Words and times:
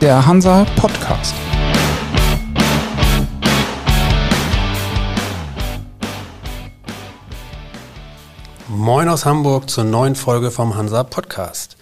der 0.00 0.26
Hansa 0.26 0.64
Podcast. 0.76 1.34
Moin 8.68 9.10
aus 9.10 9.26
Hamburg 9.26 9.68
zur 9.68 9.84
neuen 9.84 10.14
Folge 10.14 10.50
vom 10.50 10.74
Hansa 10.74 11.02
Podcast. 11.02 11.76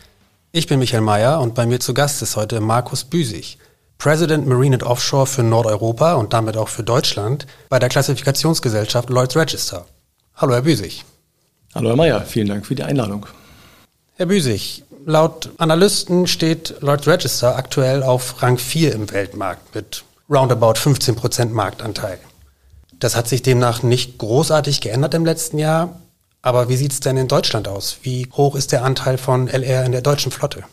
Ich 0.50 0.66
bin 0.66 0.80
Michael 0.80 1.02
Mayer 1.02 1.40
und 1.40 1.54
bei 1.54 1.64
mir 1.64 1.78
zu 1.78 1.94
Gast 1.94 2.20
ist 2.20 2.34
heute 2.34 2.60
Markus 2.60 3.04
Büsig, 3.04 3.56
President 3.98 4.48
Marine 4.48 4.74
and 4.74 4.82
Offshore 4.82 5.26
für 5.26 5.44
Nordeuropa 5.44 6.14
und 6.14 6.32
damit 6.32 6.56
auch 6.56 6.68
für 6.68 6.82
Deutschland 6.82 7.46
bei 7.68 7.78
der 7.78 7.88
Klassifikationsgesellschaft 7.88 9.10
Lloyds 9.10 9.36
Register. 9.36 9.86
Hallo, 10.34 10.54
Herr 10.54 10.62
Büsig. 10.62 11.04
Hallo, 11.72 11.90
Herr 11.90 11.96
Mayer. 11.96 12.22
Vielen 12.22 12.48
Dank 12.48 12.66
für 12.66 12.74
die 12.74 12.82
Einladung. 12.82 13.26
Herr 14.16 14.26
Büsig, 14.26 14.82
laut 15.04 15.50
Analysten 15.58 16.26
steht 16.26 16.74
Lloyds 16.80 17.06
Register 17.06 17.56
aktuell 17.56 18.02
auf 18.02 18.42
Rang 18.42 18.58
4 18.58 18.92
im 18.94 19.10
Weltmarkt 19.10 19.74
mit 19.74 20.04
roundabout 20.30 20.74
15 20.74 21.16
Prozent 21.16 21.52
Marktanteil. 21.52 22.18
Das 22.98 23.16
hat 23.16 23.28
sich 23.28 23.42
demnach 23.42 23.82
nicht 23.82 24.18
großartig 24.18 24.80
geändert 24.80 25.14
im 25.14 25.24
letzten 25.24 25.58
Jahr. 25.58 26.00
Aber 26.42 26.68
wie 26.68 26.76
sieht 26.76 26.92
es 26.92 27.00
denn 27.00 27.16
in 27.16 27.28
Deutschland 27.28 27.68
aus? 27.68 27.98
Wie 28.02 28.28
hoch 28.32 28.54
ist 28.54 28.72
der 28.72 28.84
Anteil 28.84 29.18
von 29.18 29.48
LR 29.48 29.84
in 29.84 29.92
der 29.92 30.02
deutschen 30.02 30.30
Flotte? 30.30 30.64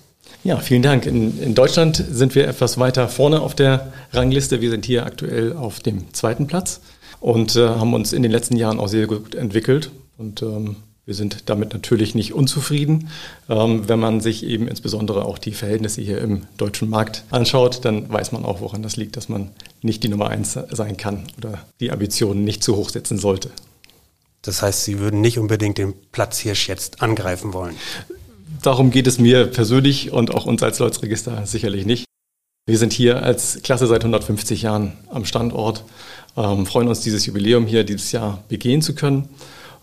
Ja, 0.44 0.58
vielen 0.58 0.84
Dank. 0.84 1.08
In, 1.08 1.42
in, 1.42 1.56
Deutschland 1.56 2.04
sind 2.08 2.36
wir 2.36 2.48
etwas 2.48 2.78
weiter 2.78 3.10
vorne 3.10 3.42
auf 3.42 3.56
der 3.56 3.92
Rangliste. 4.14 4.62
Wir 4.62 4.70
sind 4.70 4.86
hier 4.86 5.06
aktuell 5.06 5.54
auf 5.54 5.80
dem 5.80 6.14
zweiten 6.14 6.46
Platz 6.46 6.82
und 7.20 7.56
äh, 7.56 7.68
haben 7.68 7.96
uns 7.96 8.14
in 8.14 8.22
den 8.22 8.32
letzten 8.32 8.56
Jahren 8.56 8.80
auch 8.80 8.88
sehr 8.88 9.08
gut 9.08 9.34
entwickelt. 9.34 9.90
Und 10.18 10.44
ähm, 10.44 10.76
wir 11.06 11.14
sind 11.14 11.50
damit 11.50 11.74
natürlich 11.74 12.16
nicht 12.16 12.34
unzufrieden. 12.34 13.10
Ähm, 13.48 13.88
wenn 13.88 14.00
man 14.00 14.22
sich 14.22 14.44
eben 14.44 14.68
insbesondere 14.68 15.26
auch 15.26 15.38
die 15.38 15.52
Verhältnisse 15.52 16.02
hier 16.02 16.20
im 16.20 16.44
deutschen 16.58 16.90
Markt 16.90 17.24
anschaut, 17.30 17.86
dann 17.86 18.12
weiß 18.12 18.32
man 18.32 18.44
auch, 18.44 18.62
woran 18.62 18.82
das 18.82 18.96
liegt, 18.96 19.16
dass 19.16 19.30
man 19.30 19.52
nicht 19.84 20.04
die 20.04 20.10
Nummer 20.10 20.30
eins 20.30 20.58
sein 20.72 20.98
kann 20.98 21.28
oder 21.38 21.60
die 21.80 21.92
Ambitionen 21.92 22.44
nicht 22.44 22.64
zu 22.64 22.76
hoch 22.76 22.90
setzen 22.90 23.20
sollte. 23.20 23.52
Das 24.42 24.62
heißt, 24.62 24.84
Sie 24.84 25.00
würden 25.00 25.22
nicht 25.22 25.38
unbedingt 25.38 25.78
den 25.78 25.94
Platzhirsch 26.12 26.68
jetzt 26.68 27.02
angreifen 27.04 27.54
wollen? 27.54 27.76
Darum 28.64 28.90
geht 28.90 29.06
es 29.06 29.20
mir 29.20 29.46
persönlich 29.46 30.12
und 30.12 30.34
auch 30.34 30.48
uns 30.48 30.64
als 30.64 30.80
Leutsregister 30.80 31.46
sicherlich 31.46 31.86
nicht. 31.86 32.06
Wir 32.68 32.80
sind 32.80 32.94
hier 32.94 33.22
als 33.22 33.62
Klasse 33.62 33.86
seit 33.86 34.02
150 34.02 34.64
Jahren 34.64 34.94
am 35.12 35.26
Standort, 35.26 35.84
ähm, 36.36 36.66
freuen 36.66 36.88
uns, 36.88 37.02
dieses 37.02 37.28
Jubiläum 37.28 37.68
hier 37.68 37.84
dieses 37.84 38.12
Jahr 38.12 38.44
begehen 38.50 38.82
zu 38.82 38.96
können 38.96 39.30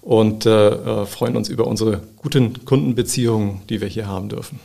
und 0.03 0.45
äh, 0.47 0.69
äh, 0.69 1.06
freuen 1.06 1.36
uns 1.36 1.48
über 1.48 1.67
unsere 1.67 2.03
guten 2.17 2.64
Kundenbeziehungen, 2.64 3.62
die 3.69 3.81
wir 3.81 3.89
hier 3.89 4.06
haben 4.06 4.28
dürfen. 4.28 4.61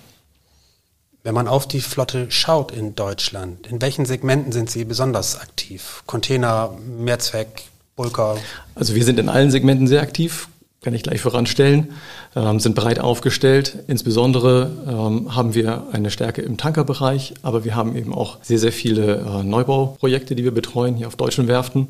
Wenn 1.24 1.36
man 1.36 1.48
auf 1.48 1.68
die 1.68 1.82
Flotte 1.82 2.32
schaut 2.32 2.72
in 2.72 2.96
Deutschland, 2.96 3.68
in 3.68 3.82
welchen 3.82 4.06
Segmenten 4.06 4.52
sind 4.52 4.70
Sie 4.70 4.84
besonders 4.84 5.40
aktiv? 5.40 6.04
Container, 6.06 6.74
Mehrzweck, 6.98 7.64
Bulker? 7.96 8.38
Also 8.76 8.96
wir 8.96 9.04
sind 9.04 9.20
in 9.20 9.30
allen 9.30 9.52
Segmenten 9.52 9.88
sehr 9.88 10.02
aktiv, 10.02 10.48
kann 10.82 10.94
ich 10.94 11.04
gleich 11.04 11.20
voranstellen, 11.20 11.90
ähm, 12.36 12.60
sind 12.60 12.76
breit 12.76 13.00
aufgestellt. 13.00 13.78
Insbesondere 13.88 14.72
ähm, 14.88 15.36
haben 15.36 15.54
wir 15.54 15.88
eine 15.92 16.12
Stärke 16.12 16.42
im 16.42 16.58
Tankerbereich, 16.58 17.34
aber 17.42 17.66
wir 17.66 17.76
haben 17.76 17.96
eben 17.96 18.14
auch 18.14 18.38
sehr, 18.42 18.60
sehr 18.60 18.72
viele 18.72 19.18
äh, 19.18 19.44
Neubauprojekte, 19.44 20.34
die 20.34 20.46
wir 20.46 20.54
betreuen 20.54 20.96
hier 20.96 21.08
auf 21.08 21.16
deutschen 21.16 21.48
Werften. 21.48 21.90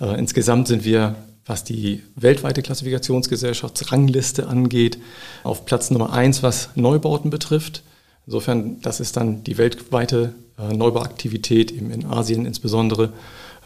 Äh, 0.00 0.18
insgesamt 0.18 0.66
sind 0.66 0.84
wir 0.84 1.14
was 1.46 1.64
die 1.64 2.02
weltweite 2.16 2.62
Klassifikationsgesellschaftsrangliste 2.62 4.46
angeht, 4.46 4.98
auf 5.42 5.64
Platz 5.64 5.90
Nummer 5.90 6.12
eins, 6.12 6.42
was 6.42 6.70
Neubauten 6.74 7.30
betrifft. 7.30 7.82
Insofern, 8.26 8.80
das 8.80 9.00
ist 9.00 9.16
dann 9.16 9.44
die 9.44 9.58
weltweite 9.58 10.34
äh, 10.58 10.72
Neubauaktivität 10.74 11.70
eben 11.72 11.90
in 11.90 12.06
Asien 12.06 12.46
insbesondere, 12.46 13.12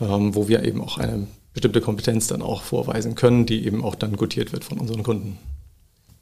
ähm, 0.00 0.34
wo 0.34 0.48
wir 0.48 0.64
eben 0.64 0.80
auch 0.80 0.98
eine 0.98 1.28
bestimmte 1.54 1.80
Kompetenz 1.80 2.26
dann 2.26 2.42
auch 2.42 2.62
vorweisen 2.62 3.14
können, 3.14 3.46
die 3.46 3.64
eben 3.64 3.84
auch 3.84 3.94
dann 3.94 4.16
gutiert 4.16 4.52
wird 4.52 4.64
von 4.64 4.78
unseren 4.78 5.02
Kunden. 5.02 5.38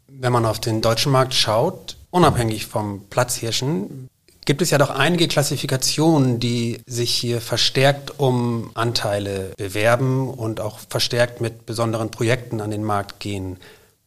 Wenn 0.09 0.33
man 0.33 0.47
auf 0.47 0.61
den 0.61 0.81
deutschen 0.81 1.13
Markt 1.13 1.35
schaut, 1.35 1.97
unabhängig 2.11 2.67
vom 2.67 3.03
Platzhirschen, 3.09 4.09
gibt 4.47 4.63
es 4.63 4.71
ja 4.71 4.79
doch 4.79 4.91
einige 4.91 5.29
Klassifikationen, 5.29 6.41
die 6.41 6.79
sich 6.87 7.15
hier 7.15 7.41
verstärkt 7.41 8.19
um 8.19 8.71
Anteile 8.75 9.53
bewerben 9.59 10.31
und 10.31 10.61
auch 10.61 10.79
verstärkt 10.89 11.41
mit 11.41 11.67
besonderen 11.67 12.11
Projekten 12.11 12.61
an 12.61 12.71
den 12.71 12.85
Markt 12.85 13.21
gehen. 13.21 13.59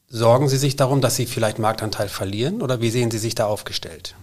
Sorgen 0.08 0.50
Sie 0.50 0.58
sich 0.58 0.76
darum, 0.76 1.02
dass 1.02 1.18
Sie 1.18 1.28
vielleicht 1.28 1.60
Marktanteil 1.60 2.10
verlieren 2.10 2.62
oder 2.64 2.82
wie 2.82 2.90
sehen 2.90 3.12
Sie 3.12 3.20
sich 3.20 3.36
da 3.36 3.46
aufgestellt? 3.46 4.16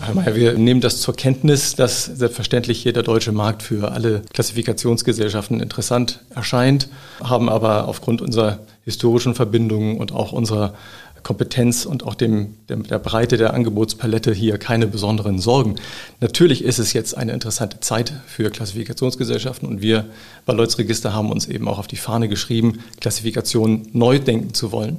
Herr 0.00 0.14
Mayer, 0.14 0.34
wir 0.34 0.58
nehmen 0.58 0.80
das 0.80 1.00
zur 1.00 1.14
Kenntnis, 1.14 1.74
dass 1.74 2.04
selbstverständlich 2.04 2.82
hier 2.82 2.92
der 2.92 3.02
deutsche 3.02 3.32
Markt 3.32 3.62
für 3.62 3.92
alle 3.92 4.22
Klassifikationsgesellschaften 4.32 5.60
interessant 5.60 6.20
erscheint, 6.34 6.88
haben 7.22 7.48
aber 7.48 7.88
aufgrund 7.88 8.22
unserer 8.22 8.60
historischen 8.84 9.34
Verbindungen 9.34 9.98
und 9.98 10.12
auch 10.12 10.32
unserer 10.32 10.74
Kompetenz 11.22 11.84
und 11.84 12.04
auch 12.04 12.14
dem, 12.14 12.56
dem, 12.68 12.82
der 12.84 12.98
Breite 12.98 13.36
der 13.36 13.54
Angebotspalette 13.54 14.32
hier 14.32 14.58
keine 14.58 14.86
besonderen 14.86 15.38
Sorgen. 15.38 15.76
Natürlich 16.20 16.64
ist 16.64 16.78
es 16.78 16.92
jetzt 16.92 17.16
eine 17.16 17.32
interessante 17.32 17.80
Zeit 17.80 18.12
für 18.26 18.50
Klassifikationsgesellschaften 18.50 19.68
und 19.68 19.82
wir 19.82 20.06
bei 20.46 20.52
Lloyds 20.52 20.78
Register 20.78 21.12
haben 21.12 21.30
uns 21.30 21.46
eben 21.46 21.68
auch 21.68 21.78
auf 21.78 21.86
die 21.86 21.96
Fahne 21.96 22.28
geschrieben, 22.28 22.80
Klassifikation 23.00 23.88
neu 23.92 24.18
denken 24.18 24.54
zu 24.54 24.72
wollen. 24.72 24.98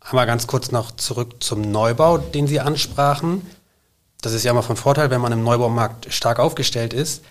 Einmal 0.00 0.26
ganz 0.26 0.46
kurz 0.46 0.72
noch 0.72 0.92
zurück 0.92 1.36
zum 1.40 1.60
Neubau, 1.60 2.18
den 2.18 2.46
Sie 2.46 2.60
ansprachen. 2.60 3.42
Das 4.22 4.32
ist 4.32 4.44
ja 4.44 4.50
immer 4.50 4.62
von 4.62 4.76
Vorteil, 4.76 5.10
wenn 5.10 5.20
man 5.20 5.32
im 5.32 5.44
Neubaumarkt 5.44 6.12
stark 6.12 6.38
aufgestellt 6.38 6.92
ist. 6.94 7.22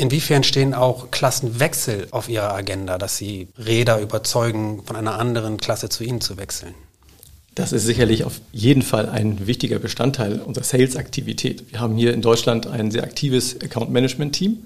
Inwiefern 0.00 0.44
stehen 0.44 0.74
auch 0.74 1.10
Klassenwechsel 1.10 2.06
auf 2.12 2.28
Ihrer 2.28 2.54
Agenda, 2.54 2.98
dass 2.98 3.16
Sie 3.16 3.48
Räder 3.58 4.00
überzeugen, 4.00 4.84
von 4.84 4.94
einer 4.94 5.18
anderen 5.18 5.56
Klasse 5.56 5.88
zu 5.88 6.04
Ihnen 6.04 6.20
zu 6.20 6.36
wechseln? 6.36 6.74
Das 7.56 7.72
ist 7.72 7.84
sicherlich 7.84 8.22
auf 8.22 8.40
jeden 8.52 8.82
Fall 8.82 9.08
ein 9.08 9.48
wichtiger 9.48 9.80
Bestandteil 9.80 10.38
unserer 10.38 10.62
Sales-Aktivität. 10.62 11.72
Wir 11.72 11.80
haben 11.80 11.96
hier 11.96 12.14
in 12.14 12.22
Deutschland 12.22 12.68
ein 12.68 12.92
sehr 12.92 13.02
aktives 13.02 13.60
Account-Management-Team 13.60 14.64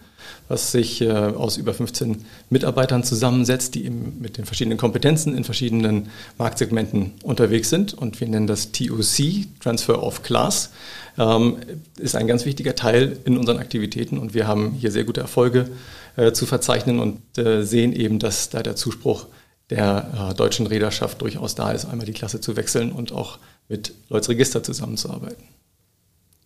was 0.49 0.73
sich 0.73 1.01
äh, 1.01 1.11
aus 1.11 1.57
über 1.57 1.75
15 1.75 2.25
Mitarbeitern 2.51 3.05
zusammensetzt, 3.05 3.75
die 3.75 3.85
eben 3.85 4.19
mit 4.21 4.39
den 4.39 4.45
verschiedenen 4.45 4.79
Kompetenzen 4.79 5.37
in 5.37 5.45
verschiedenen 5.45 6.11
Marktsegmenten 6.39 7.13
unterwegs 7.23 7.71
sind. 7.71 7.95
Und 7.95 8.21
wir 8.21 8.29
nennen 8.29 8.47
das 8.47 8.73
TOC, 8.73 9.47
Transfer 9.61 10.03
of 10.03 10.23
Class, 10.23 10.71
ähm, 11.19 11.57
ist 11.99 12.17
ein 12.17 12.27
ganz 12.27 12.45
wichtiger 12.45 12.75
Teil 12.75 13.19
in 13.25 13.39
unseren 13.39 13.59
Aktivitäten. 13.59 14.19
Und 14.19 14.35
wir 14.35 14.47
haben 14.47 14.73
hier 14.73 14.91
sehr 14.91 15.05
gute 15.05 15.21
Erfolge 15.21 15.71
äh, 16.17 16.33
zu 16.33 16.47
verzeichnen 16.47 17.01
und 17.01 17.39
äh, 17.39 17.63
sehen 17.63 17.93
eben, 17.93 18.19
dass 18.19 18.51
da 18.51 18.63
der 18.63 18.77
Zuspruch 18.77 19.27
der 19.71 20.35
deutschen 20.37 20.67
Reederschaft 20.67 21.23
durchaus 21.23 21.55
da 21.55 21.73
ist, 21.73 21.87
einmal 21.87 22.05
die 22.05 22.13
Klasse 22.13 22.43
zu 22.43 22.57
wechseln 22.57 22.93
und 22.93 23.13
auch 23.13 23.39
mit 23.69 23.95
Lloyds 24.11 24.29
Register 24.29 24.63
zusammenzuarbeiten. 24.63 25.45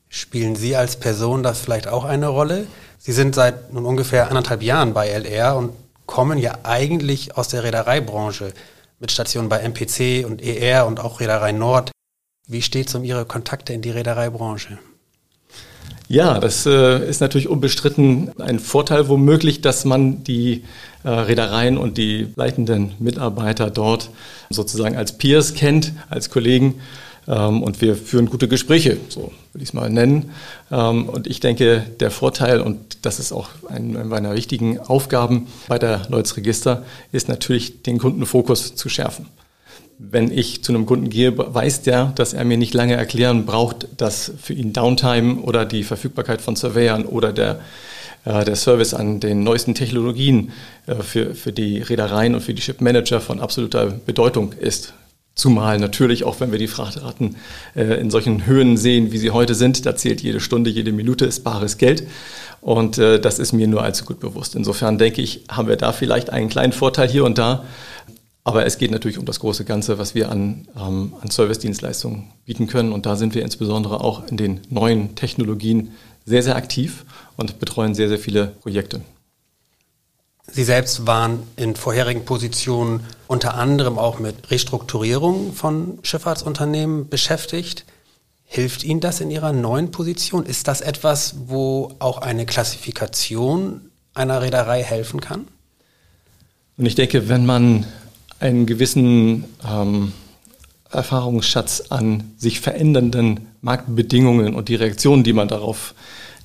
Spielen 0.09 0.57
Sie 0.57 0.77
als 0.77 0.97
Person 0.97 1.43
da 1.43 1.53
vielleicht 1.55 1.89
auch 1.89 2.05
eine 2.05 2.29
Rolle? 2.29 2.67
Sie 2.99 3.13
sind 3.13 3.35
seit 3.35 3.73
nun 3.73 3.85
ungefähr 3.85 4.29
anderthalb 4.29 4.63
Jahren 4.63 4.95
bei 4.95 5.09
LR 5.09 5.57
und 5.57 5.73
kommen 6.07 6.39
ja 6.39 6.59
eigentlich 6.63 7.37
aus 7.37 7.49
der 7.49 7.65
Reedereibranche 7.65 8.53
mit 9.01 9.11
Stationen 9.11 9.49
bei 9.49 9.59
MPC 9.59 10.25
und 10.25 10.43
ER 10.43 10.87
und 10.87 11.01
auch 11.01 11.21
Reederei 11.21 11.53
Nord. 11.53 11.91
Wie 12.47 12.63
steht 12.63 12.89
es 12.89 12.95
um 12.95 13.05
Ihre 13.05 13.25
Kontakte 13.25 13.73
in 13.73 13.83
die 13.83 13.91
Reedereibranche? 13.91 14.79
Ja, 16.09 16.39
das 16.39 16.65
äh, 16.67 17.09
ist 17.09 17.21
natürlich 17.21 17.49
unbestritten 17.49 18.31
ein 18.41 18.61
Vorteil 18.61 19.09
womöglich, 19.09 19.61
dass 19.61 19.85
man 19.85 20.23
die 20.23 20.63
äh, 21.03 21.09
Reedereien 21.09 21.77
und 21.77 21.99
die 21.99 22.33
leitenden 22.37 22.95
Mitarbeiter 23.01 23.71
dort 23.71 24.11
sozusagen 24.49 24.97
als 24.97 25.19
Peers 25.19 25.55
kennt, 25.55 25.93
als 26.09 26.31
Kollegen 26.31 26.81
und 27.35 27.81
wir 27.81 27.97
führen 27.97 28.27
gute 28.27 28.49
Gespräche, 28.49 28.99
so 29.09 29.33
würde 29.53 29.63
ich 29.63 29.71
es 29.71 29.73
mal 29.73 29.91
nennen. 29.91 30.31
Ähm, 30.71 31.09
und 31.09 31.27
ich 31.27 31.41
denke, 31.41 31.85
der 32.01 32.11
Vorteil, 32.11 32.61
und 32.61 33.05
das 33.05 33.19
ist 33.19 33.33
auch 33.33 33.51
eine 33.69 34.05
meiner 34.05 34.35
wichtigen 34.35 34.79
Aufgaben 34.79 35.47
bei 35.69 35.79
der 35.79 36.03
Lloyds 36.09 36.37
Register, 36.37 36.85
ist 37.13 37.29
natürlich 37.29 37.83
den 37.83 37.99
Kundenfokus 37.99 38.77
zu 38.77 38.89
schärfen. 38.89 39.27
Wenn 39.99 40.31
ich 40.31 40.63
zu 40.63 40.73
einem 40.73 40.85
Kunden 40.87 41.09
gehe, 41.09 41.37
weiß 41.37 41.83
der, 41.83 42.13
dass 42.17 42.35
er 42.35 42.45
mir 42.45 42.59
nicht 42.59 42.75
lange 42.75 42.95
erklären 42.95 43.47
braucht, 43.47 43.89
dass 43.97 44.31
für 44.41 44.53
ihn 44.53 44.73
Downtime 44.73 45.41
oder 45.41 45.65
die 45.65 45.85
Verfügbarkeit 45.85 46.43
von 46.43 46.55
Surveyern 46.55 47.07
oder 47.07 47.33
der 47.33 47.61
äh, 48.27 48.45
der 48.45 48.57
Service 48.57 48.93
an 48.93 49.21
den 49.21 49.43
neuesten 49.43 49.75
Technologien 49.75 50.53
äh, 50.87 50.97
für, 50.97 51.35
für 51.35 51.53
die 51.53 51.79
Reedereien 51.79 52.35
und 52.35 52.43
für 52.43 52.53
die 52.53 52.61
Shipmanager 52.61 53.21
von 53.21 53.41
absoluter 53.41 53.87
Bedeutung 53.87 54.53
ist. 54.53 54.93
Zumal 55.37 55.79
natürlich 55.79 56.25
auch, 56.25 56.41
wenn 56.41 56.51
wir 56.51 56.59
die 56.59 56.67
Frachtraten 56.67 57.37
äh, 57.75 58.01
in 58.01 58.11
solchen 58.11 58.47
Höhen 58.47 58.79
sehen, 58.79 59.13
wie 59.13 59.19
sie 59.19 59.33
heute 59.33 59.55
sind, 59.55 59.85
da 59.85 59.95
zählt 59.95 60.23
jede 60.23 60.41
Stunde, 60.41 60.71
jede 60.71 60.93
Minute 60.93 61.27
ist 61.27 61.45
bares 61.45 61.77
Geld. 61.77 62.05
Und 62.63 62.97
äh, 62.97 63.21
das 63.21 63.39
ist 63.39 63.53
mir 63.53 63.69
nur 63.69 63.83
allzu 63.83 64.07
gut 64.07 64.19
bewusst. 64.19 64.55
Insofern 64.55 64.97
denke 64.97 65.21
ich, 65.21 65.45
haben 65.51 65.69
wir 65.69 65.77
da 65.77 65.93
vielleicht 65.93 66.31
einen 66.31 66.49
kleinen 66.49 66.73
Vorteil 66.73 67.07
hier 67.07 67.27
und 67.27 67.37
da. 67.37 67.65
Aber 68.45 68.65
es 68.65 68.79
geht 68.79 68.91
natürlich 68.91 69.19
um 69.19 69.27
das 69.27 69.39
große 69.41 69.67
Ganze, 69.67 69.99
was 69.99 70.15
wir 70.15 70.31
an, 70.31 70.69
ähm, 70.75 71.13
an 71.21 71.31
Service-Dienstleistungen 71.31 72.33
bieten 72.47 72.67
können. 72.67 72.93
Und 72.93 73.05
da 73.05 73.17
sind 73.17 73.35
wir 73.35 73.43
insbesondere 73.43 74.01
auch 74.01 74.27
in 74.29 74.39
den 74.39 74.63
neuen 74.71 75.17
Technologien 75.17 75.93
sehr, 76.25 76.43
sehr 76.43 76.57
aktiv 76.57 77.05
und 77.37 77.59
betreuen 77.59 77.95
sehr, 77.95 78.09
sehr 78.09 78.19
viele 78.19 78.47
Projekte. 78.63 79.03
Sie 80.51 80.65
selbst 80.65 81.07
waren 81.07 81.43
in 81.57 81.75
vorherigen 81.75 82.25
Positionen 82.25 83.01
unter 83.27 83.55
anderem 83.55 83.99
auch 83.99 84.19
mit 84.19 84.51
Restrukturierung 84.51 85.53
von 85.53 85.99
Schifffahrtsunternehmen 86.03 87.09
beschäftigt. 87.09 87.85
Hilft 88.45 88.85
Ihnen 88.85 89.01
das 89.01 89.21
in 89.21 89.31
Ihrer 89.31 89.53
neuen 89.53 89.91
Position? 89.91 90.47
Ist 90.47 90.69
das 90.69 90.81
etwas, 90.81 91.35
wo 91.47 91.95
auch 91.99 92.19
eine 92.19 92.47
Klassifikation 92.47 93.91
einer 94.15 94.41
Reederei 94.41 94.83
helfen 94.83 95.21
kann? 95.21 95.49
Und 96.79 96.87
ich 96.87 96.95
denke, 96.95 97.29
wenn 97.29 97.45
man 97.45 97.87
einen 98.39 98.67
gewissen 98.67 99.45
ähm, 99.69 100.13
Erfahrungsschatz 100.91 101.85
an 101.89 102.35
sich 102.37 102.61
verändernden 102.61 103.49
Marktbedingungen 103.63 104.55
und 104.55 104.69
die 104.69 104.77
Reaktionen, 104.77 105.25
die 105.25 105.33
man 105.33 105.49
darauf 105.49 105.95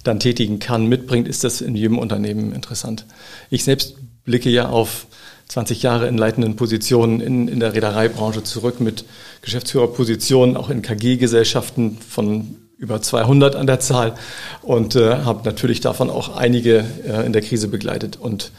dann 0.04 0.20
tätigen 0.20 0.60
kann, 0.60 0.88
mitbringt, 0.88 1.28
ist 1.28 1.44
das 1.44 1.62
in 1.62 1.76
jedem 1.76 1.98
Unternehmen 1.98 2.54
interessant. 2.54 3.06
Ich 3.50 3.64
selbst 3.64 3.96
blicke 4.24 4.50
ja 4.50 4.70
auf 4.70 5.08
20 5.48 5.84
Jahre 5.84 6.08
in 6.08 6.18
leitenden 6.18 6.56
Positionen 6.56 7.20
in, 7.20 7.48
in 7.48 7.60
der 7.60 7.74
Reedereibranche 7.74 8.44
zurück 8.44 8.80
mit 8.80 9.06
Geschäftsführerpositionen, 9.42 10.56
auch 10.56 10.70
in 10.70 10.82
KG-Gesellschaften 10.82 11.98
von 11.98 12.56
über 12.78 13.02
200 13.02 13.56
an 13.56 13.68
der 13.68 13.80
Zahl 13.80 14.16
und 14.62 14.96
äh, 14.96 15.18
habe 15.18 15.42
natürlich 15.46 15.82
davon 15.82 16.10
auch 16.10 16.36
einige 16.36 16.86
äh, 17.06 17.26
in 17.26 17.34
der 17.34 17.42
Krise 17.42 17.68
begleitet. 17.68 18.18
Und 18.18 18.52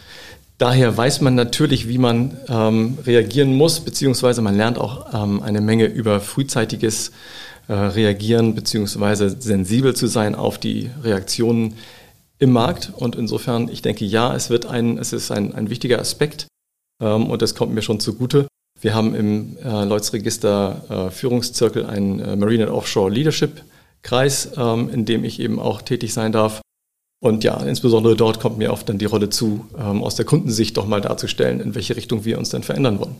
Daher 0.63 0.97
weiß 0.97 1.23
man 1.23 1.35
natürlich, 1.35 1.89
wie 1.89 1.99
man 1.99 2.37
ähm, 2.49 2.97
reagieren 3.05 3.53
muss, 3.57 3.81
beziehungsweise 3.81 4.43
man 4.43 4.57
lernt 4.57 4.79
auch 4.79 5.13
ähm, 5.13 5.43
eine 5.43 5.61
Menge 5.61 5.87
über 5.87 6.21
frühzeitiges 6.21 7.11
äh, 7.69 7.73
Reagieren, 7.73 8.55
beziehungsweise 8.55 9.31
sensibel 9.31 9.95
zu 9.95 10.07
sein 10.07 10.35
auf 10.35 10.59
die 10.59 10.91
Reaktionen 11.03 11.75
im 12.39 12.53
Markt. 12.53 12.93
Und 12.97 13.17
insofern, 13.17 13.69
ich 13.69 13.83
denke, 13.83 14.05
ja, 14.05 14.35
es 14.35 14.51
wird 14.51 14.67
ein, 14.67 14.99
es 14.99 15.13
ist 15.13 15.31
ein, 15.31 15.55
ein 15.55 15.71
wichtiger 15.71 15.99
Aspekt 15.99 16.47
ähm, 17.01 17.27
und 17.27 17.43
das 17.43 17.55
kommt 17.55 17.73
mir 17.73 17.83
schon 17.83 18.01
zugute. 18.01 18.47
Wir 18.81 18.95
haben 18.95 19.15
im 19.15 19.57
äh, 19.65 19.85
Lloyds 19.85 20.13
äh, 20.13 21.11
Führungszirkel 21.11 21.87
einen 21.87 22.19
äh, 22.21 22.37
Marine 22.37 22.65
and 22.65 22.73
Offshore 22.73 23.11
Leadership 23.11 23.63
Kreis, 24.03 24.51
ähm, 24.57 24.91
in 24.91 25.05
dem 25.05 25.25
ich 25.25 25.41
eben 25.41 25.61
auch 25.61 25.83
tätig 25.83 26.13
sein 26.13 26.33
darf. 26.33 26.61
Und 27.23 27.45
ja, 27.45 27.63
insbesondere 27.63 28.17
dort 28.17 28.41
kommt 28.41 28.59
mir 28.59 28.73
oft 28.73 28.89
dann 28.89 28.99
die 28.99 29.05
Rolle 29.05 29.31
zu, 29.31 29.65
ähm, 29.79 30.03
aus 30.03 30.17
der 30.17 30.25
Kundensicht 30.25 30.77
doch 30.77 30.87
mal 30.87 31.01
darzustellen, 31.01 31.61
in 31.61 31.77
welche 31.77 31.95
Richtung 31.95 32.25
wir 32.25 32.37
uns 32.39 32.51
dann 32.51 32.65
verändern 32.65 32.99
wollen. 32.99 33.15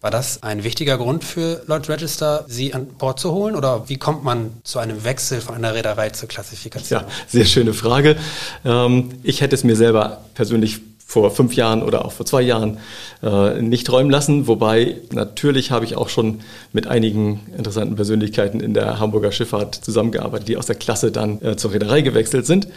War 0.00 0.12
das 0.12 0.44
ein 0.44 0.62
wichtiger 0.62 0.96
Grund 0.96 1.24
für 1.24 1.62
Lloyd 1.66 1.88
Register, 1.88 2.44
Sie 2.46 2.72
an 2.72 2.86
Bord 2.86 3.18
zu 3.18 3.32
holen? 3.32 3.56
Oder 3.56 3.88
wie 3.88 3.96
kommt 3.96 4.22
man 4.22 4.50
zu 4.62 4.78
einem 4.78 5.02
Wechsel 5.02 5.40
von 5.40 5.56
einer 5.56 5.74
Reederei 5.74 6.10
zur 6.10 6.28
Klassifikation? 6.28 7.00
Ja, 7.00 7.08
sehr 7.26 7.44
schöne 7.44 7.74
Frage. 7.74 8.16
Ähm, 8.64 9.10
ich 9.24 9.40
hätte 9.40 9.56
es 9.56 9.64
mir 9.64 9.74
selber 9.74 10.20
persönlich 10.34 10.78
vor 11.04 11.32
fünf 11.32 11.54
Jahren 11.54 11.82
oder 11.82 12.04
auch 12.04 12.12
vor 12.12 12.26
zwei 12.26 12.42
Jahren 12.42 12.78
äh, 13.24 13.60
nicht 13.60 13.88
träumen 13.88 14.10
lassen. 14.10 14.46
Wobei 14.46 14.98
natürlich 15.10 15.72
habe 15.72 15.84
ich 15.84 15.96
auch 15.96 16.10
schon 16.10 16.42
mit 16.72 16.86
einigen 16.86 17.40
interessanten 17.56 17.96
Persönlichkeiten 17.96 18.60
in 18.60 18.74
der 18.74 19.00
Hamburger 19.00 19.32
Schifffahrt 19.32 19.74
zusammengearbeitet, 19.74 20.46
die 20.46 20.56
aus 20.58 20.66
der 20.66 20.76
Klasse 20.76 21.10
dann 21.10 21.42
äh, 21.42 21.56
zur 21.56 21.72
Reederei 21.72 22.02
gewechselt 22.02 22.46
sind. 22.46 22.68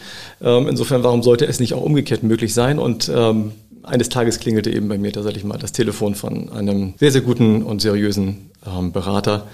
Ähm, 0.42 0.68
insofern, 0.68 1.04
warum 1.04 1.22
sollte 1.22 1.46
es 1.46 1.60
nicht 1.60 1.76
auch 1.76 1.84
umgekehrt 1.84 2.24
möglich 2.24 2.56
sein? 2.56 2.80
Und 2.80 3.12
ähm, 3.14 3.52
eines 3.84 4.10
Tages 4.10 4.40
klingelte 4.40 4.72
eben 4.72 4.88
bei 4.88 4.98
mir 4.98 5.12
tatsächlich 5.12 5.44
mal 5.44 5.58
das 5.58 5.72
Telefon 5.72 6.16
von 6.16 6.50
einem 6.50 6.94
sehr, 7.00 7.12
sehr 7.12 7.22
guten 7.22 7.64
und 7.64 7.82
seriösen 7.82 8.52
ähm, 8.66 8.92
Berater, 8.92 9.48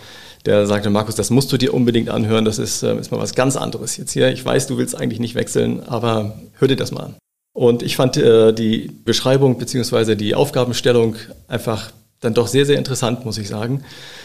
der 0.45 0.65
sagte, 0.65 0.89
Markus, 0.89 1.15
das 1.15 1.29
musst 1.29 1.51
du 1.51 1.57
dir 1.57 1.73
unbedingt 1.73 2.09
anhören, 2.09 2.45
das 2.45 2.59
ist, 2.59 2.83
äh, 2.83 2.97
ist 2.97 3.11
mal 3.11 3.19
was 3.19 3.35
ganz 3.35 3.55
anderes 3.55 3.97
jetzt 3.97 4.11
hier. 4.11 4.31
Ich 4.31 4.43
weiß, 4.43 4.67
du 4.67 4.77
willst 4.77 4.95
eigentlich 4.95 5.19
nicht 5.19 5.35
wechseln, 5.35 5.81
aber 5.87 6.39
hör 6.59 6.67
dir 6.67 6.75
das 6.75 6.91
mal 6.91 7.03
an. 7.03 7.15
Und 7.53 7.83
ich 7.83 7.95
fand 7.95 8.17
äh, 8.17 8.53
die 8.53 8.91
Beschreibung 9.03 9.57
beziehungsweise 9.57 10.15
die 10.15 10.35
Aufgabenstellung 10.35 11.15
einfach 11.47 11.91
dann 12.19 12.33
doch 12.33 12.47
sehr, 12.47 12.65
sehr 12.65 12.77
interessant, 12.77 13.25
muss 13.25 13.37
ich 13.37 13.47
sagen. 13.47 13.83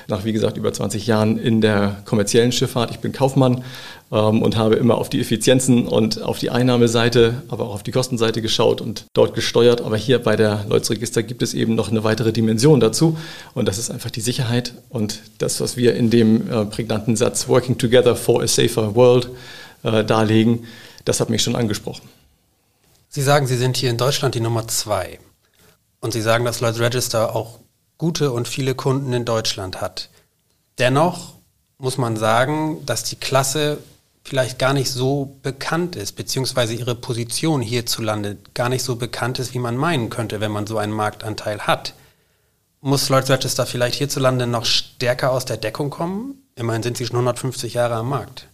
Nach, 0.09 0.25
wie 0.25 0.33
gesagt, 0.33 0.57
über 0.57 0.73
20 0.73 1.07
Jahren 1.07 1.39
in 1.39 1.61
der 1.61 2.03
kommerziellen 2.07 2.51
Schifffahrt. 2.51 2.91
Ich 2.91 3.01
bin 3.01 3.13
Kaufmann 3.13 3.65
ähm, 4.11 4.43
und 4.43 4.57
habe 4.57 4.77
immer 4.77 4.97
auf 4.97 5.11
die 5.11 5.21
Effizienzen 5.21 5.87
und 5.87 6.23
auf 6.23 6.39
die 6.39 6.51
Einnahmeseite, 6.51 7.43
aber 7.49 7.65
auch 7.65 7.75
auf 7.75 7.83
die 7.83 7.93
Kostenseite 7.93 8.41
geschaut 8.41 8.81
und 8.81 9.05
dort 9.13 9.35
gesteuert. 9.35 9.83
Aber 9.83 9.97
hier 9.99 10.19
bei 10.19 10.37
der 10.37 10.65
Lloyds 10.69 10.91
Register 10.91 11.23
gibt 11.23 11.43
es 11.43 11.53
eben 11.53 11.75
noch 11.75 11.91
eine 11.91 12.03
weitere 12.03 12.33
Dimension 12.33 12.81
dazu. 12.81 13.19
Und 13.55 13.69
das 13.69 13.77
ist 13.77 13.91
einfach 13.91 14.11
die 14.11 14.23
Sicherheit 14.23 14.73
und 14.89 15.21
das, 15.39 15.61
was 15.61 15.77
wir 15.77 15.95
in 15.95 16.09
dem 16.09 16.51
äh, 16.51 16.65
prägnanten 16.65 17.17
Satz 17.17 17.49
Working 17.49 17.77
Together 17.77 18.17
for 18.17 18.43
a 18.43 18.47
Safer 18.47 18.95
World 18.95 19.29
äh, 19.83 20.03
darlegen, 20.03 20.65
das 21.05 21.21
hat 21.21 21.29
mich 21.29 21.43
schon 21.43 21.57
angesprochen. 21.57 22.09
Sie 23.09 23.23
sagen, 23.23 23.47
Sie 23.47 23.57
sind 23.59 23.77
hier 23.77 23.91
in 23.91 23.99
Deutschland 23.99 24.35
die 24.35 24.41
Nummer 24.41 24.67
zwei. 24.69 25.19
Und 26.01 26.13
Sie 26.13 26.23
sagen, 26.23 26.47
dass 26.47 26.61
Lloyds 26.61 26.81
Register 26.81 27.37
auch 27.37 27.59
gute 27.99 28.33
und 28.33 28.49
viele 28.49 28.75
Kunden 28.75 29.13
in 29.13 29.25
Deutschland 29.25 29.81
hat. 29.81 30.09
Dennoch 30.79 31.35
muss 31.79 31.99
man 31.99 32.17
sagen, 32.17 32.85
dass 32.87 33.05
die 33.05 33.17
Klasse 33.17 33.79
vielleicht 34.25 34.59
gar 34.59 34.73
nicht 34.73 34.91
so 34.91 35.37
bekannt 35.43 35.97
ist, 35.97 36.13
beziehungsweise 36.13 36.75
ihre 36.75 36.95
Position 36.95 37.61
hierzulande 37.61 38.39
gar 38.55 38.69
nicht 38.69 38.85
so 38.85 38.97
bekannt 38.97 39.39
ist, 39.39 39.53
wie 39.55 39.59
man 39.59 39.77
meinen 39.77 40.11
könnte, 40.11 40.41
wenn 40.41 40.53
man 40.53 40.67
so 40.67 40.79
einen 40.79 40.93
Marktanteil 40.93 41.61
hat. 41.61 41.95
Muss 42.81 43.09
Lloyds 43.09 43.31
Register 43.31 43.67
vielleicht 43.67 43.97
hierzulande 43.97 44.47
noch 44.47 44.65
stärker 44.65 45.33
aus 45.33 45.45
der 45.45 45.57
Deckung 45.57 45.91
kommen? 45.91 46.35
Immerhin 46.57 46.83
sind 46.83 46.97
sie 46.97 47.07
schon 47.07 47.17
150 47.17 47.75
Jahre 47.75 47.95
am 47.95 48.09
Markt. 48.09 48.47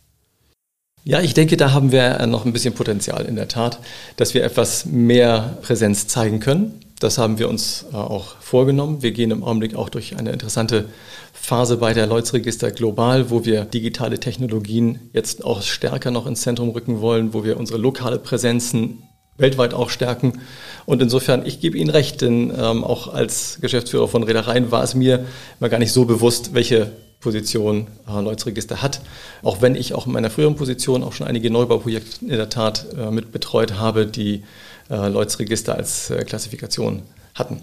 Ja, 1.05 1.21
ich 1.21 1.33
denke, 1.33 1.57
da 1.57 1.73
haben 1.73 1.93
wir 1.93 2.27
noch 2.27 2.45
ein 2.45 2.53
bisschen 2.53 2.75
Potenzial 2.75 3.25
in 3.25 3.37
der 3.37 3.49
Tat, 3.49 3.79
dass 4.17 4.35
wir 4.35 4.45
etwas 4.45 4.85
mehr 4.85 5.57
Präsenz 5.63 6.07
zeigen 6.07 6.41
können. 6.41 6.81
Das 6.99 7.19
haben 7.19 7.39
wir 7.39 7.49
uns 7.49 7.87
äh, 7.93 7.97
auch 7.97 8.37
vorgenommen. 8.41 9.03
Wir 9.03 9.13
gehen 9.13 9.31
im 9.31 9.45
Augenblick 9.45 9.75
auch 9.75 9.89
durch 9.89 10.17
eine 10.17 10.33
interessante 10.33 10.87
Phase 11.33 11.77
bei 11.77 11.95
der 11.95 12.07
Lloyds 12.07 12.35
Register 12.35 12.71
global, 12.71 13.31
wo 13.31 13.45
wir 13.45 13.65
digitale 13.65 14.19
Technologien 14.19 15.11
jetzt 15.13 15.45
auch 15.45 15.63
stärker 15.63 16.11
noch 16.11 16.27
ins 16.27 16.43
Zentrum 16.43 16.71
rücken 16.71 17.01
wollen, 17.01 17.33
wo 17.35 17.45
wir 17.45 17.57
unsere 17.57 17.79
lokale 17.79 18.19
Präsenzen 18.19 19.05
weltweit 19.37 19.73
auch 19.73 19.89
stärken. 19.89 20.41
Und 20.85 21.01
insofern, 21.01 21.47
ich 21.47 21.61
gebe 21.61 21.79
Ihnen 21.79 21.91
recht, 21.91 22.21
denn 22.21 22.53
ähm, 22.59 22.83
auch 22.83 23.15
als 23.15 23.59
Geschäftsführer 23.61 24.09
von 24.09 24.25
Reedereien 24.25 24.73
war 24.73 24.83
es 24.83 24.95
mir 24.95 25.25
mal 25.61 25.71
gar 25.71 25.79
nicht 25.79 25.93
so 25.93 26.05
bewusst, 26.05 26.55
welche 26.55 26.91
Position 27.21 27.87
äh, 28.09 28.21
Lloyds 28.21 28.47
Register 28.47 28.83
hat. 28.83 29.01
Auch 29.43 29.63
wenn 29.63 29.75
ich 29.75 29.95
auch 29.95 30.07
in 30.07 30.13
meiner 30.13 30.31
früheren 30.31 30.57
Position 30.57 31.03
auch 31.03 31.13
schon 31.13 31.27
einige 31.27 31.51
Neubauprojekte 31.51 32.25
in 32.25 32.29
der 32.29 32.49
Tat 32.49 32.87
äh, 32.97 33.11
mit 33.11 33.33
betreut 33.33 33.75
habe, 33.75 34.07
die 34.07 34.43
äh, 34.91 35.09
Lloyds 35.09 35.39
Register 35.39 35.75
als 35.75 36.11
äh, 36.11 36.25
Klassifikation 36.25 37.03
hatten. 37.35 37.63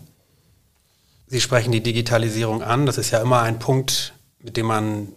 Sie 1.27 1.41
sprechen 1.41 1.71
die 1.71 1.81
Digitalisierung 1.81 2.61
an. 2.61 2.85
Das 2.85 2.97
ist 2.97 3.11
ja 3.11 3.21
immer 3.21 3.41
ein 3.41 3.59
Punkt, 3.59 4.13
mit 4.39 4.57
dem 4.57 4.67
man 4.67 5.09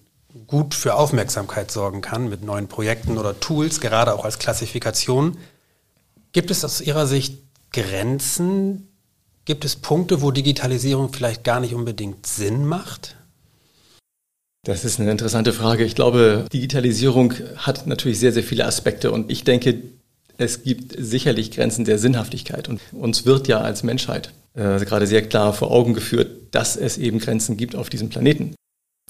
gut 0.47 0.75
für 0.75 0.95
Aufmerksamkeit 0.95 1.71
sorgen 1.71 2.01
kann, 2.01 2.29
mit 2.29 2.43
neuen 2.43 2.69
Projekten 2.69 3.19
oder 3.19 3.39
Tools, 3.41 3.81
gerade 3.81 4.15
auch 4.15 4.25
als 4.25 4.39
Klassifikation. 4.39 5.37
Gibt 6.33 6.51
es 6.51 6.65
aus 6.65 6.81
Ihrer 6.81 7.07
Sicht 7.07 7.43
Grenzen? 7.73 8.89
Gibt 9.45 9.65
es 9.65 9.77
Punkte, 9.77 10.23
wo 10.23 10.31
Digitalisierung 10.31 11.13
vielleicht 11.13 11.45
gar 11.45 11.61
nicht 11.61 11.75
unbedingt 11.75 12.27
Sinn 12.27 12.67
macht? 12.67 13.17
Das 14.65 14.85
ist 14.85 15.01
eine 15.01 15.11
interessante 15.11 15.53
Frage. 15.53 15.85
Ich 15.85 15.95
glaube, 15.95 16.45
Digitalisierung 16.53 17.33
hat 17.57 17.87
natürlich 17.87 18.19
sehr, 18.19 18.33
sehr 18.33 18.43
viele 18.43 18.67
Aspekte 18.67 19.11
und 19.11 19.31
ich 19.31 19.45
denke, 19.45 19.83
es 20.39 20.63
gibt 20.63 20.95
sicherlich 20.97 21.51
Grenzen 21.51 21.85
der 21.85 21.99
Sinnhaftigkeit 21.99 22.69
und 22.69 22.81
uns 22.93 23.27
wird 23.27 23.49
ja 23.49 23.61
als 23.61 23.83
Menschheit 23.83 24.33
äh, 24.55 24.79
gerade 24.85 25.07
sehr 25.07 25.23
klar 25.29 25.53
vor 25.53 25.71
Augen 25.71 25.95
geführt, 25.95 26.31
dass 26.53 26.77
es 26.77 26.97
eben 26.97 27.19
Grenzen 27.19 27.57
gibt 27.57 27.75
auf 27.75 27.91
diesem 27.91 28.09
Planeten. 28.09 28.55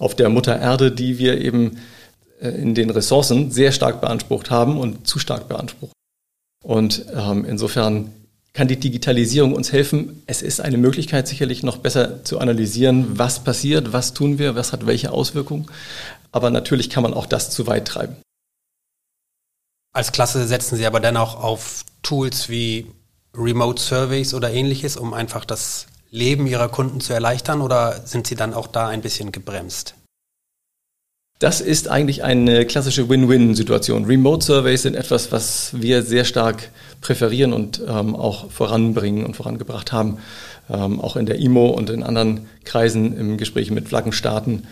Auf 0.00 0.14
der 0.14 0.30
Mutter 0.30 0.58
Erde, 0.58 0.90
die 0.90 1.18
wir 1.18 1.40
eben 1.40 1.78
äh, 2.40 2.48
in 2.48 2.74
den 2.74 2.88
Ressourcen 2.88 3.50
sehr 3.50 3.72
stark 3.72 4.00
beansprucht 4.00 4.50
haben 4.50 4.78
und 4.78 5.06
zu 5.06 5.18
stark 5.18 5.48
beanspruchen. 5.48 5.92
Und 6.64 7.04
ähm, 7.14 7.44
insofern 7.44 8.10
kann 8.54 8.66
die 8.66 8.80
Digitalisierung 8.80 9.52
uns 9.52 9.70
helfen. 9.70 10.22
Es 10.26 10.40
ist 10.40 10.60
eine 10.60 10.78
Möglichkeit, 10.78 11.28
sicherlich 11.28 11.62
noch 11.62 11.76
besser 11.76 12.24
zu 12.24 12.38
analysieren, 12.38 13.18
was 13.18 13.44
passiert, 13.44 13.92
was 13.92 14.14
tun 14.14 14.38
wir, 14.38 14.56
was 14.56 14.72
hat 14.72 14.86
welche 14.86 15.12
Auswirkungen. 15.12 15.66
Aber 16.32 16.50
natürlich 16.50 16.88
kann 16.88 17.02
man 17.02 17.12
auch 17.14 17.26
das 17.26 17.50
zu 17.50 17.66
weit 17.66 17.86
treiben. 17.86 18.16
Als 19.98 20.12
Klasse 20.12 20.46
setzen 20.46 20.76
Sie 20.76 20.86
aber 20.86 21.00
dennoch 21.00 21.42
auf 21.42 21.84
Tools 22.04 22.48
wie 22.48 22.86
Remote 23.36 23.82
Surveys 23.82 24.32
oder 24.32 24.48
ähnliches, 24.48 24.96
um 24.96 25.12
einfach 25.12 25.44
das 25.44 25.86
Leben 26.12 26.46
Ihrer 26.46 26.68
Kunden 26.68 27.00
zu 27.00 27.12
erleichtern 27.12 27.60
oder 27.60 28.06
sind 28.06 28.28
Sie 28.28 28.36
dann 28.36 28.54
auch 28.54 28.68
da 28.68 28.86
ein 28.86 29.00
bisschen 29.00 29.32
gebremst? 29.32 29.96
Das 31.40 31.60
ist 31.60 31.88
eigentlich 31.88 32.22
eine 32.22 32.64
klassische 32.64 33.08
Win-Win-Situation. 33.08 34.04
Remote 34.04 34.46
Surveys 34.46 34.82
sind 34.82 34.94
etwas, 34.94 35.32
was 35.32 35.72
wir 35.72 36.04
sehr 36.04 36.24
stark 36.24 36.70
präferieren 37.00 37.52
und 37.52 37.82
ähm, 37.84 38.14
auch 38.14 38.52
voranbringen 38.52 39.26
und 39.26 39.34
vorangebracht 39.34 39.90
haben. 39.90 40.18
Ähm, 40.70 41.00
auch 41.00 41.16
in 41.16 41.26
der 41.26 41.40
IMO 41.40 41.70
und 41.70 41.90
in 41.90 42.04
anderen 42.04 42.46
Kreisen 42.64 43.18
im 43.18 43.36
Gespräch 43.36 43.72
mit 43.72 43.88
Flaggenstaaten 43.88 44.68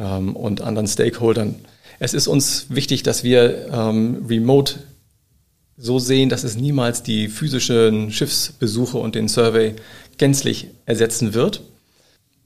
ähm, 0.00 0.34
und 0.34 0.62
anderen 0.62 0.88
Stakeholdern. 0.88 1.64
Es 2.04 2.12
ist 2.12 2.26
uns 2.26 2.66
wichtig, 2.68 3.02
dass 3.02 3.24
wir 3.24 3.66
ähm, 3.72 4.26
Remote 4.28 4.74
so 5.78 5.98
sehen, 5.98 6.28
dass 6.28 6.44
es 6.44 6.54
niemals 6.54 7.02
die 7.02 7.28
physischen 7.28 8.12
Schiffsbesuche 8.12 8.98
und 8.98 9.14
den 9.14 9.26
Survey 9.26 9.74
gänzlich 10.18 10.68
ersetzen 10.84 11.32
wird. 11.32 11.62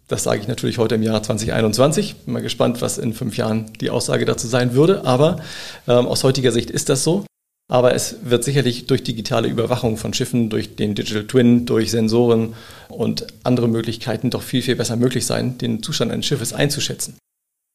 Das 0.07 0.23
sage 0.23 0.41
ich 0.41 0.47
natürlich 0.47 0.79
heute 0.79 0.95
im 0.95 1.03
Jahr 1.03 1.25
2021. 1.25 2.15
Bin 2.25 2.35
mal 2.35 2.41
gespannt, 2.41 2.81
was 2.83 2.99
in 2.99 3.15
fünf 3.15 3.37
Jahren 3.37 3.73
die 3.81 3.91
Aussage 3.91 4.27
dazu 4.27 4.47
sein 4.47 4.75
würde. 4.75 5.05
Aber 5.05 5.41
ähm, 5.89 6.07
aus 6.07 6.23
heutiger 6.23 6.53
Sicht 6.53 6.71
ist 6.71 6.89
das 6.89 7.03
so. 7.03 7.25
Aber 7.69 7.97
es 7.97 8.15
wird 8.23 8.45
sicherlich 8.45 8.87
durch 8.87 9.03
digitale 9.03 9.49
Überwachung 9.49 9.97
von 9.97 10.15
Schiffen, 10.15 10.51
durch 10.51 10.77
den 10.77 10.95
Digital 10.95 11.27
Twin, 11.27 11.67
durch 11.67 11.91
Sensoren 11.91 12.55
und 12.89 13.27
andere 13.43 13.67
Möglichkeiten 13.67 14.31
doch 14.31 14.43
viel, 14.43 14.63
viel 14.63 14.77
besser 14.77 14.95
möglich 14.95 15.27
sein, 15.27 15.59
den 15.59 15.83
Zustand 15.83 16.13
eines 16.13 16.27
Schiffes 16.27 16.53
einzuschätzen. 16.53 17.19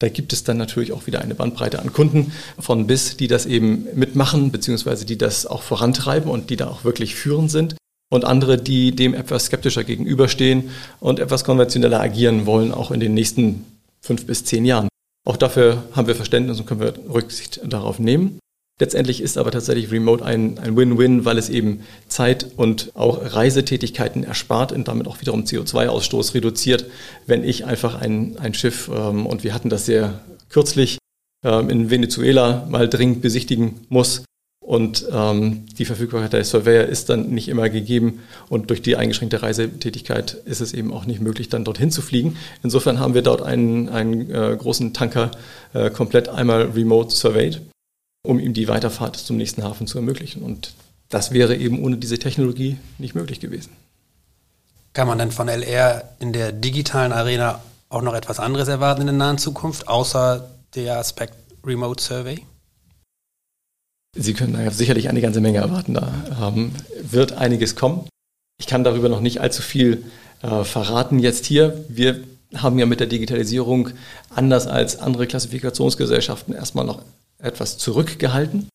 Da 0.04 0.10
gibt 0.10 0.34
es 0.34 0.44
dann 0.44 0.58
natürlich 0.58 0.92
auch 0.92 1.06
wieder 1.06 1.22
eine 1.22 1.34
Bandbreite 1.34 1.78
an 1.78 1.90
Kunden 1.90 2.32
von 2.58 2.86
bis, 2.86 3.16
die 3.16 3.26
das 3.26 3.46
eben 3.46 3.86
mitmachen, 3.94 4.52
beziehungsweise 4.52 5.06
die 5.06 5.16
das 5.16 5.46
auch 5.46 5.62
vorantreiben 5.62 6.30
und 6.30 6.50
die 6.50 6.56
da 6.56 6.68
auch 6.68 6.84
wirklich 6.84 7.14
führend 7.14 7.50
sind 7.50 7.74
und 8.12 8.26
andere, 8.26 8.58
die 8.58 8.94
dem 8.94 9.14
etwas 9.14 9.46
skeptischer 9.46 9.82
gegenüberstehen 9.82 10.68
und 11.00 11.20
etwas 11.20 11.42
konventioneller 11.44 12.02
agieren 12.02 12.44
wollen, 12.44 12.70
auch 12.70 12.90
in 12.90 13.00
den 13.00 13.14
nächsten 13.14 13.64
fünf 14.02 14.26
bis 14.26 14.44
zehn 14.44 14.66
Jahren. 14.66 14.88
Auch 15.26 15.38
dafür 15.38 15.84
haben 15.92 16.06
wir 16.06 16.14
Verständnis 16.14 16.60
und 16.60 16.66
können 16.66 16.82
wir 16.82 16.92
Rücksicht 17.08 17.62
darauf 17.64 17.98
nehmen. 17.98 18.40
Letztendlich 18.80 19.20
ist 19.20 19.38
aber 19.38 19.52
tatsächlich 19.52 19.92
Remote 19.92 20.24
ein, 20.24 20.58
ein 20.58 20.76
Win-Win, 20.76 21.24
weil 21.24 21.38
es 21.38 21.48
eben 21.48 21.84
Zeit 22.08 22.46
und 22.56 22.90
auch 22.94 23.34
Reisetätigkeiten 23.34 24.24
erspart 24.24 24.72
und 24.72 24.88
damit 24.88 25.06
auch 25.06 25.20
wiederum 25.20 25.44
CO2-Ausstoß 25.44 26.34
reduziert, 26.34 26.86
wenn 27.26 27.44
ich 27.44 27.64
einfach 27.66 28.00
ein, 28.00 28.36
ein 28.38 28.52
Schiff, 28.52 28.90
ähm, 28.92 29.26
und 29.26 29.44
wir 29.44 29.54
hatten 29.54 29.70
das 29.70 29.86
sehr 29.86 30.20
kürzlich, 30.48 30.98
ähm, 31.44 31.70
in 31.70 31.90
Venezuela 31.90 32.66
mal 32.68 32.88
dringend 32.88 33.22
besichtigen 33.22 33.86
muss, 33.90 34.24
und 34.64 35.06
ähm, 35.12 35.66
die 35.78 35.84
Verfügbarkeit 35.84 36.32
der 36.32 36.42
Surveyor 36.42 36.84
ist 36.84 37.10
dann 37.10 37.28
nicht 37.28 37.48
immer 37.48 37.68
gegeben 37.68 38.20
und 38.48 38.70
durch 38.70 38.80
die 38.80 38.96
eingeschränkte 38.96 39.42
Reisetätigkeit 39.42 40.38
ist 40.46 40.62
es 40.62 40.72
eben 40.72 40.90
auch 40.90 41.04
nicht 41.04 41.20
möglich, 41.20 41.50
dann 41.50 41.64
dorthin 41.64 41.90
zu 41.90 42.00
fliegen. 42.00 42.38
Insofern 42.62 42.98
haben 42.98 43.12
wir 43.12 43.20
dort 43.20 43.42
einen, 43.42 43.90
einen 43.90 44.30
äh, 44.30 44.56
großen 44.58 44.94
Tanker 44.94 45.32
äh, 45.74 45.90
komplett 45.90 46.30
einmal 46.30 46.62
remote 46.62 47.14
surveyed, 47.14 47.60
um 48.24 48.40
ihm 48.40 48.54
die 48.54 48.66
Weiterfahrt 48.66 49.16
zum 49.16 49.36
nächsten 49.36 49.62
Hafen 49.62 49.86
zu 49.86 49.98
ermöglichen. 49.98 50.42
Und 50.42 50.74
das 51.10 51.30
wäre 51.30 51.54
eben 51.54 51.80
ohne 51.84 51.98
diese 51.98 52.18
Technologie 52.18 52.78
nicht 52.98 53.14
möglich 53.14 53.38
gewesen. 53.38 53.70
Kann 54.94 55.06
man 55.06 55.18
denn 55.18 55.30
von 55.30 55.48
LR 55.48 56.08
in 56.18 56.32
der 56.32 56.50
digitalen 56.50 57.12
Arena 57.12 57.60
auch 57.88 58.02
noch 58.02 58.14
etwas 58.14 58.40
anderes 58.40 58.68
erwarten 58.68 59.02
in 59.02 59.06
der 59.08 59.16
nahen 59.16 59.38
Zukunft, 59.38 59.86
außer 59.86 60.48
der 60.74 60.98
Aspekt 60.98 61.34
Remote 61.64 62.02
Survey? 62.02 62.44
Sie 64.16 64.32
können 64.32 64.54
da 64.54 64.70
sicherlich 64.70 65.08
eine 65.08 65.20
ganze 65.20 65.40
Menge 65.40 65.58
erwarten. 65.58 65.94
Da 65.94 66.12
ähm, 66.40 66.72
wird 67.02 67.32
einiges 67.32 67.76
kommen. 67.76 68.08
Ich 68.58 68.66
kann 68.66 68.84
darüber 68.84 69.08
noch 69.08 69.20
nicht 69.20 69.40
allzu 69.40 69.60
viel 69.60 70.04
äh, 70.42 70.64
verraten 70.64 71.18
jetzt 71.18 71.46
hier. 71.46 71.84
Wir 71.88 72.22
haben 72.54 72.78
ja 72.78 72.86
mit 72.86 73.00
der 73.00 73.08
Digitalisierung 73.08 73.90
anders 74.30 74.66
als 74.66 74.98
andere 74.98 75.26
Klassifikationsgesellschaften 75.26 76.54
erstmal 76.54 76.84
noch 76.84 77.02
etwas 77.44 77.78
zurückgehalten. 77.78 78.68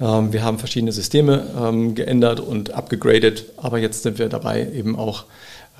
Ähm, 0.00 0.32
wir 0.32 0.42
haben 0.42 0.58
verschiedene 0.58 0.92
Systeme 0.92 1.46
ähm, 1.58 1.94
geändert 1.94 2.40
und 2.40 2.72
abgegradet, 2.72 3.46
aber 3.56 3.78
jetzt 3.78 4.02
sind 4.02 4.18
wir 4.18 4.28
dabei, 4.28 4.68
eben 4.72 4.96
auch 4.96 5.24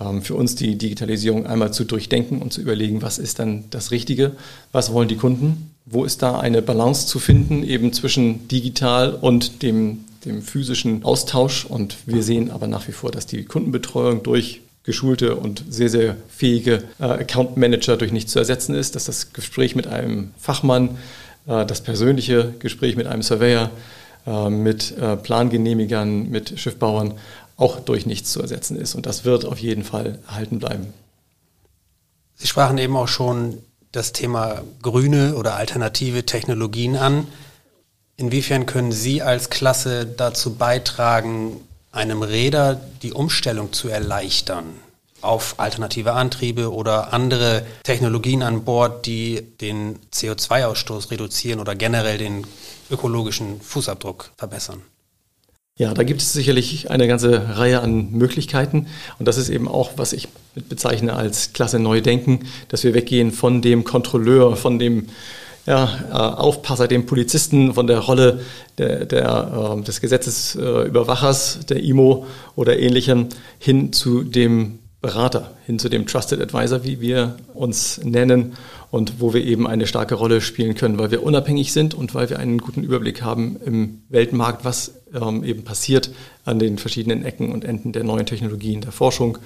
ähm, 0.01 0.23
für 0.23 0.35
uns 0.35 0.55
die 0.55 0.77
Digitalisierung 0.77 1.47
einmal 1.47 1.73
zu 1.73 1.85
durchdenken 1.85 2.41
und 2.41 2.53
zu 2.53 2.61
überlegen, 2.61 3.03
was 3.03 3.19
ist 3.19 3.39
dann 3.39 3.65
das 3.71 3.91
Richtige, 3.91 4.33
was 4.71 4.93
wollen 4.93 5.09
die 5.09 5.17
Kunden, 5.17 5.75
wo 5.87 6.05
ist 6.05 6.23
da 6.23 6.39
eine 6.39 6.63
Balance 6.63 7.07
zu 7.07 7.19
finden, 7.19 7.63
eben 7.63 7.93
zwischen 7.93 8.49
digital 8.49 9.13
und 9.13 9.63
dem, 9.63 10.05
dem 10.25 10.43
physischen 10.43 11.05
Austausch. 11.05 11.65
Und 11.65 11.97
wir 12.07 12.23
sehen 12.23 12.51
aber 12.51 12.67
nach 12.67 12.87
wie 12.89 12.93
vor, 12.93 13.11
dass 13.11 13.27
die 13.27 13.45
Kundenbetreuung 13.45 14.23
durch 14.23 14.61
geschulte 14.85 15.37
und 15.37 15.65
sehr, 15.69 15.89
sehr 15.89 16.17
fähige 16.29 16.85
äh, 16.99 17.05
Account 17.05 17.57
Manager 17.57 17.97
durch 17.97 18.13
nichts 18.13 18.33
zu 18.33 18.39
ersetzen 18.39 18.75
ist, 18.75 18.97
dass 18.97 19.05
das 19.05 19.33
Gespräch 19.33 19.77
mit 19.77 19.87
einem 19.87 20.33
Fachmann, 20.39 20.97
das 21.47 21.81
persönliche 21.81 22.55
Gespräch 22.59 22.97
mit 22.97 23.07
einem 23.07 23.23
Surveyor, 23.23 23.71
äh, 24.27 24.51
mit 24.51 24.97
äh, 24.97 25.17
Plangenehmigern, 25.17 26.29
mit 26.31 26.59
Schiffbauern 26.59 27.15
auch 27.57 27.81
durch 27.81 28.07
nichts 28.07 28.33
zu 28.33 28.41
ersetzen 28.41 28.77
ist. 28.77 28.95
Und 28.95 29.07
das 29.07 29.25
wird 29.25 29.45
auf 29.45 29.59
jeden 29.59 29.85
Fall 29.85 30.19
erhalten 30.29 30.59
bleiben. 30.59 30.95
Sie 32.37 32.47
sprachen 32.47 32.79
eben 32.79 32.97
auch 32.97 33.09
schon 33.09 33.59
das 33.91 34.13
Thema 34.13 34.63
grüne 34.81 35.35
oder 35.35 35.57
alternative 35.57 36.25
Technologien 36.25 36.97
an. 36.97 37.27
Inwiefern 38.17 38.67
können 38.67 38.93
Sie 38.93 39.23
als 39.23 39.51
Klasse 39.51 40.07
dazu 40.07 40.55
beitragen, 40.55 41.61
einem 41.91 42.23
Räder 42.23 42.81
die 43.03 43.13
Umstellung 43.13 43.73
zu 43.73 43.89
erleichtern 43.89 44.67
auf 45.23 45.55
alternative 45.59 46.13
Antriebe 46.13 46.73
oder 46.73 47.13
andere 47.13 47.65
Technologien 47.83 48.43
an 48.43 48.65
Bord, 48.65 49.07
die 49.07 49.43
den 49.61 49.99
CO2-Ausstoß 50.13 51.11
reduzieren 51.11 51.61
oder 51.61 51.75
generell 51.75 52.19
den 52.19 52.47
ökologischen 52.91 53.61
Fußabdruck 53.61 54.33
verbessern? 54.37 54.83
Ja, 55.79 55.95
da 55.95 56.03
gibt 56.03 56.21
es 56.21 56.33
sicherlich 56.33 56.91
eine 56.91 57.09
ganze 57.09 57.57
Reihe 57.57 57.81
an 57.81 58.13
Möglichkeiten. 58.13 58.89
Und 59.19 59.27
das 59.27 59.39
ist 59.39 59.49
eben 59.49 59.69
auch, 59.69 59.93
was 59.97 60.13
ich 60.13 60.29
bezeichne 60.55 61.15
als 61.15 61.55
Klasse 61.55 61.79
Neudenken, 61.79 62.41
dass 62.69 62.85
wir 62.85 62.93
weggehen 62.93 63.33
von 63.33 63.63
dem 63.63 63.83
Kontrolleur, 63.83 64.57
von 64.57 64.79
dem 64.79 65.09
ja, 65.67 65.89
äh, 66.11 66.13
Aufpasser, 66.13 66.89
dem 66.89 67.07
Polizisten, 67.07 67.75
von 67.75 67.87
der 67.87 68.01
Rolle 68.01 68.41
der, 68.79 69.07
der, 69.07 69.77
äh, 69.79 69.83
des 69.83 70.01
Gesetzesüberwachers, 70.01 71.61
der 71.67 71.83
IMO 71.83 72.27
oder 72.55 72.79
ähnlichem, 72.79 73.29
hin 73.59 73.93
zu 73.93 74.25
dem 74.25 74.81
Berater, 75.03 75.51
hin 75.67 75.81
zu 75.81 75.89
dem 75.89 76.07
Trusted 76.07 76.41
Advisor, 76.41 76.85
wie 76.85 77.01
wir 77.01 77.37
uns 77.55 78.01
nennen 78.05 78.53
und 78.93 79.21
wo 79.21 79.35
wir 79.35 79.45
eben 79.45 79.67
eine 79.67 79.89
starke 79.89 80.15
Rolle 80.15 80.41
spielen 80.41 80.77
können, 80.77 80.97
weil 80.97 81.11
wir 81.11 81.25
unabhängig 81.25 81.73
sind 81.73 81.93
und 81.93 82.15
weil 82.15 82.31
wir 82.31 82.39
einen 82.39 82.59
guten 82.59 82.85
Überblick 82.85 83.21
haben 83.21 83.57
im 83.65 84.03
Weltmarkt, 84.11 84.65
was 84.65 84.95
ähm, 85.13 85.43
eben 85.43 85.65
passiert 85.65 86.11
an 86.45 86.61
den 86.61 86.79
verschiedenen 86.79 87.25
Ecken 87.25 87.51
und 87.51 87.65
Enden 87.65 87.93
der 87.93 88.05
neuen 88.05 88.27
Technologien 88.27 88.81
der 88.81 88.93
Forschung. 88.93 89.39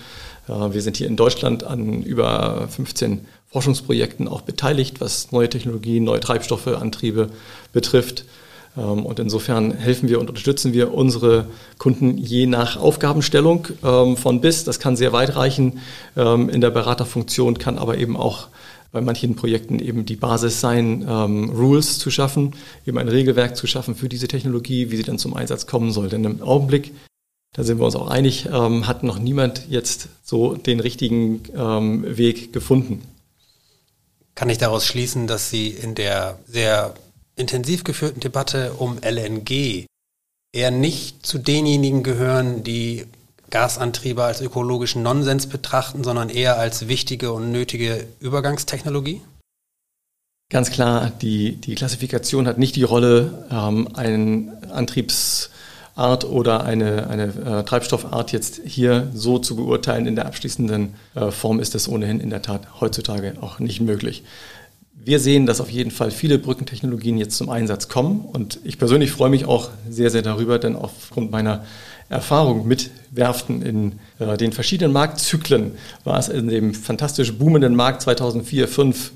Äh, 0.47 0.75
wir 0.75 0.83
sind 0.83 0.99
hier 0.99 1.07
in 1.07 1.17
Deutschland 1.17 1.65
an 1.65 2.03
über 2.03 2.69
15 2.69 3.23
Forschungsprojekten 3.47 4.29
auch 4.29 4.43
beteiligt, 4.43 5.01
was 5.01 5.33
neue 5.33 5.49
Technologien, 5.49 6.05
neue 6.05 6.21
Treibstoffe, 6.21 6.67
Antriebe 6.67 7.31
betrifft. 7.73 8.27
Ähm, 8.77 9.05
und 9.07 9.19
insofern 9.19 9.73
helfen 9.73 10.09
wir 10.09 10.21
und 10.21 10.29
unterstützen 10.29 10.73
wir 10.73 10.93
unsere 10.95 11.47
Kunden 11.79 12.17
je 12.19 12.47
nach 12.47 12.77
Aufgabenstellung 12.77 13.69
ähm, 13.83 14.17
von 14.17 14.41
bis. 14.41 14.65
Das 14.65 14.79
kann 14.79 14.97
sehr 14.97 15.13
weit 15.13 15.37
reichen 15.37 15.81
ähm, 16.17 16.49
in 16.49 16.61
der 16.61 16.71
Beraterfunktion, 16.71 17.59
kann 17.59 17.79
aber 17.79 17.99
eben 17.99 18.17
auch 18.17 18.49
bei 18.93 19.01
manchen 19.01 19.37
Projekten 19.37 19.79
eben 19.79 20.07
die 20.07 20.17
Basis 20.17 20.61
sein, 20.61 21.03
Rules 21.03 21.99
zu 21.99 22.11
schaffen, 22.11 22.55
eben 22.87 22.97
ein 22.97 23.09
Regelwerk 23.09 23.55
zu 23.55 23.67
schaffen 23.67 23.95
für 23.95 24.09
diese 24.09 24.27
Technologie, 24.27 24.91
wie 24.91 24.97
sie 24.97 25.03
dann 25.03 25.19
zum 25.19 25.35
Einsatz 25.35 25.67
kommen 25.67 25.91
soll. 25.93 26.09
Denn 26.09 26.25
im 26.25 26.41
Augenblick, 26.41 26.93
da 27.53 27.63
sind 27.63 27.79
wir 27.79 27.85
uns 27.85 27.97
auch 27.97 28.09
einig, 28.09 28.49
hat 28.49 29.03
noch 29.03 29.19
niemand 29.19 29.69
jetzt 29.69 30.09
so 30.23 30.55
den 30.55 30.81
richtigen 30.81 31.43
Weg 32.17 32.55
gefunden. 32.55 33.03
Kann 34.35 34.49
ich 34.49 34.57
daraus 34.57 34.87
schließen, 34.87 35.27
dass 35.27 35.51
Sie 35.51 35.69
in 35.69 35.95
der 35.95 36.39
sehr 36.47 36.95
intensiv 37.37 37.85
geführten 37.85 38.21
Debatte 38.21 38.73
um 38.75 38.99
LNG 38.99 39.87
eher 40.53 40.71
nicht 40.71 41.27
zu 41.27 41.39
denjenigen 41.39 42.03
gehören, 42.03 42.65
die 42.65 43.07
Gasantriebe 43.51 44.25
als 44.25 44.41
ökologischen 44.41 45.03
Nonsens 45.03 45.47
betrachten, 45.47 46.03
sondern 46.03 46.31
eher 46.31 46.59
als 46.59 46.89
wichtige 46.89 47.33
und 47.33 47.53
nötige 47.53 48.07
Übergangstechnologie? 48.21 49.21
Ganz 50.51 50.71
klar, 50.71 51.11
die, 51.11 51.57
die 51.57 51.75
Klassifikation 51.75 52.47
hat 52.47 52.59
nicht 52.59 52.77
die 52.77 52.85
Rolle, 52.85 53.47
ähm, 53.51 53.89
eine 53.95 54.61
Antriebsart 54.71 56.25
oder 56.25 56.65
eine, 56.65 57.09
eine 57.09 57.25
äh, 57.25 57.65
Treibstoffart 57.65 58.33
jetzt 58.33 58.61
hier 58.65 59.11
so 59.13 59.39
zu 59.39 59.57
beurteilen. 59.57 60.07
In 60.07 60.15
der 60.15 60.27
abschließenden 60.27 60.95
äh, 61.15 61.31
Form 61.33 61.59
ist 61.59 61.75
das 61.75 61.89
ohnehin 61.89 62.21
in 62.21 62.31
der 62.31 62.43
Tat 62.43 62.81
heutzutage 62.81 63.35
auch 63.41 63.59
nicht 63.59 63.81
möglich. 63.81 64.23
Wir 65.05 65.21
sehen, 65.21 65.47
dass 65.47 65.61
auf 65.61 65.71
jeden 65.71 65.91
Fall 65.91 66.11
viele 66.11 66.39
Brückentechnologien 66.39 67.17
jetzt 67.17 67.37
zum 67.37 67.49
Einsatz 67.49 67.89
kommen. 67.89 68.21
Und 68.21 68.59
ich 68.65 68.79
persönlich 68.79 69.13
freue 69.13 69.31
mich 69.31 69.45
auch 69.45 69.71
sehr, 69.89 70.11
sehr 70.11 70.23
darüber, 70.23 70.59
denn 70.59 70.75
aufgrund 70.75 71.31
meiner 71.31 71.65
Erfahrung 72.09 72.67
mit 72.67 72.91
Werften 73.11 73.63
in 73.63 73.99
äh, 74.19 74.37
den 74.37 74.53
verschiedenen 74.53 74.93
Marktzyklen 74.93 75.73
war 76.05 76.19
es 76.19 76.29
in 76.29 76.49
dem 76.49 76.75
fantastisch 76.75 77.33
boomenden 77.35 77.75
Markt 77.75 78.03
2004, 78.03 78.67
2005, 78.67 79.13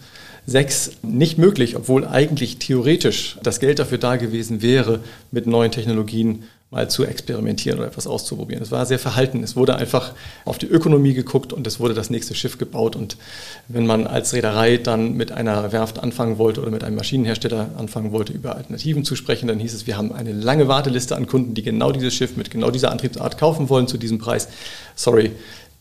2006 0.46 1.02
nicht 1.02 1.38
möglich, 1.38 1.76
obwohl 1.76 2.06
eigentlich 2.06 2.58
theoretisch 2.58 3.38
das 3.42 3.60
Geld 3.60 3.78
dafür 3.78 3.98
da 3.98 4.16
gewesen 4.16 4.62
wäre, 4.62 5.00
mit 5.30 5.46
neuen 5.46 5.70
Technologien 5.70 6.44
mal 6.70 6.88
zu 6.88 7.04
experimentieren 7.04 7.78
oder 7.78 7.88
etwas 7.88 8.06
auszuprobieren. 8.06 8.62
Es 8.62 8.70
war 8.70 8.86
sehr 8.86 9.00
verhalten. 9.00 9.42
Es 9.42 9.56
wurde 9.56 9.74
einfach 9.74 10.12
auf 10.44 10.56
die 10.56 10.66
Ökonomie 10.66 11.14
geguckt 11.14 11.52
und 11.52 11.66
es 11.66 11.80
wurde 11.80 11.94
das 11.94 12.10
nächste 12.10 12.34
Schiff 12.34 12.58
gebaut. 12.58 12.94
Und 12.94 13.16
wenn 13.66 13.86
man 13.86 14.06
als 14.06 14.32
Reederei 14.32 14.76
dann 14.76 15.14
mit 15.14 15.32
einer 15.32 15.72
Werft 15.72 15.98
anfangen 15.98 16.38
wollte 16.38 16.62
oder 16.62 16.70
mit 16.70 16.84
einem 16.84 16.96
Maschinenhersteller 16.96 17.70
anfangen 17.76 18.12
wollte, 18.12 18.32
über 18.32 18.54
Alternativen 18.54 19.04
zu 19.04 19.16
sprechen, 19.16 19.48
dann 19.48 19.58
hieß 19.58 19.74
es, 19.74 19.86
wir 19.88 19.96
haben 19.96 20.12
eine 20.12 20.32
lange 20.32 20.68
Warteliste 20.68 21.16
an 21.16 21.26
Kunden, 21.26 21.54
die 21.54 21.62
genau 21.62 21.90
dieses 21.90 22.14
Schiff 22.14 22.36
mit 22.36 22.52
genau 22.52 22.70
dieser 22.70 22.92
Antriebsart 22.92 23.36
kaufen 23.36 23.68
wollen 23.68 23.88
zu 23.88 23.98
diesem 23.98 24.18
Preis. 24.18 24.48
Sorry, 24.94 25.32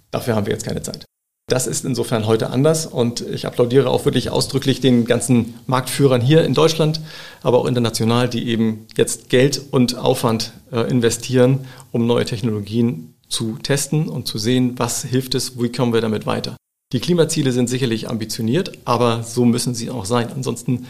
dafür 0.10 0.36
haben 0.36 0.48
wir 0.48 0.54
jetzt 0.54 0.66
keine 0.66 0.82
Zeit. 0.82 1.09
Das 1.50 1.66
ist 1.66 1.84
insofern 1.84 2.28
heute 2.28 2.52
anders 2.52 2.86
und 2.86 3.22
ich 3.22 3.48
applaudiere 3.48 3.90
auch 3.90 4.06
wirklich 4.06 4.30
ausdrücklich 4.30 4.82
den 4.82 5.06
ganzen 5.06 5.56
Marktführern 5.66 6.22
hier 6.22 6.46
in 6.46 6.54
Deutschland, 6.54 7.02
aber 7.42 7.58
auch 7.58 7.66
international, 7.66 8.30
die 8.30 8.48
eben 8.48 8.86
jetzt 8.96 9.30
Geld 9.30 9.60
und 9.72 9.98
Aufwand 9.98 10.54
äh, 10.72 10.82
investieren, 10.82 11.66
um 11.92 12.06
neue 12.06 12.26
Technologien 12.26 13.16
zu 13.30 13.58
testen 13.64 14.10
und 14.10 14.28
zu 14.28 14.38
sehen, 14.38 14.76
was 14.78 15.04
hilft 15.04 15.34
es, 15.34 15.60
wie 15.60 15.72
kommen 15.72 15.92
wir 15.92 16.02
damit 16.02 16.28
weiter. 16.28 16.56
Die 16.94 17.00
Klimaziele 17.00 17.52
sind 17.52 17.68
sicherlich 17.68 18.10
ambitioniert, 18.10 18.78
aber 18.86 19.24
so 19.24 19.44
müssen 19.44 19.74
sie 19.74 19.90
auch 19.90 20.06
sein. 20.06 20.30
Ansonsten, 20.36 20.86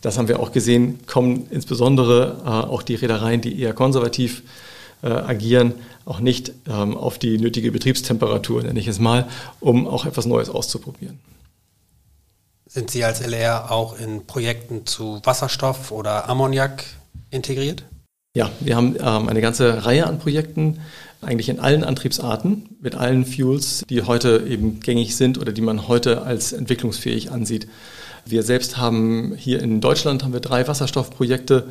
das 0.00 0.16
haben 0.16 0.28
wir 0.28 0.38
auch 0.38 0.52
gesehen, 0.52 1.00
kommen 1.06 1.48
insbesondere 1.50 2.40
äh, 2.44 2.48
auch 2.48 2.82
die 2.82 2.94
Reedereien, 2.94 3.40
die 3.40 3.60
eher 3.60 3.72
konservativ 3.72 4.40
äh, 4.40 4.73
agieren, 5.08 5.74
auch 6.04 6.20
nicht 6.20 6.52
ähm, 6.68 6.96
auf 6.96 7.18
die 7.18 7.38
nötige 7.38 7.72
Betriebstemperatur, 7.72 8.62
nenne 8.62 8.78
ich 8.78 8.88
es 8.88 8.98
mal, 8.98 9.26
um 9.60 9.86
auch 9.86 10.06
etwas 10.06 10.26
Neues 10.26 10.48
auszuprobieren. 10.48 11.18
Sind 12.66 12.90
Sie 12.90 13.04
als 13.04 13.20
LR 13.20 13.70
auch 13.70 13.98
in 13.98 14.26
Projekten 14.26 14.86
zu 14.86 15.20
Wasserstoff 15.22 15.92
oder 15.92 16.28
Ammoniak 16.28 16.84
integriert? 17.30 17.84
Ja, 18.36 18.50
wir 18.58 18.74
haben 18.74 18.96
ähm, 18.98 19.28
eine 19.28 19.40
ganze 19.40 19.84
Reihe 19.84 20.06
an 20.06 20.18
Projekten, 20.18 20.80
eigentlich 21.22 21.48
in 21.48 21.60
allen 21.60 21.84
Antriebsarten, 21.84 22.68
mit 22.80 22.96
allen 22.96 23.24
Fuels, 23.24 23.84
die 23.88 24.02
heute 24.02 24.44
eben 24.48 24.80
gängig 24.80 25.16
sind 25.16 25.38
oder 25.38 25.52
die 25.52 25.60
man 25.60 25.88
heute 25.88 26.22
als 26.22 26.52
entwicklungsfähig 26.52 27.30
ansieht. 27.30 27.68
Wir 28.24 28.42
selbst 28.42 28.76
haben 28.76 29.34
hier 29.36 29.62
in 29.62 29.80
Deutschland 29.80 30.24
haben 30.24 30.32
wir 30.32 30.40
drei 30.40 30.66
Wasserstoffprojekte 30.66 31.68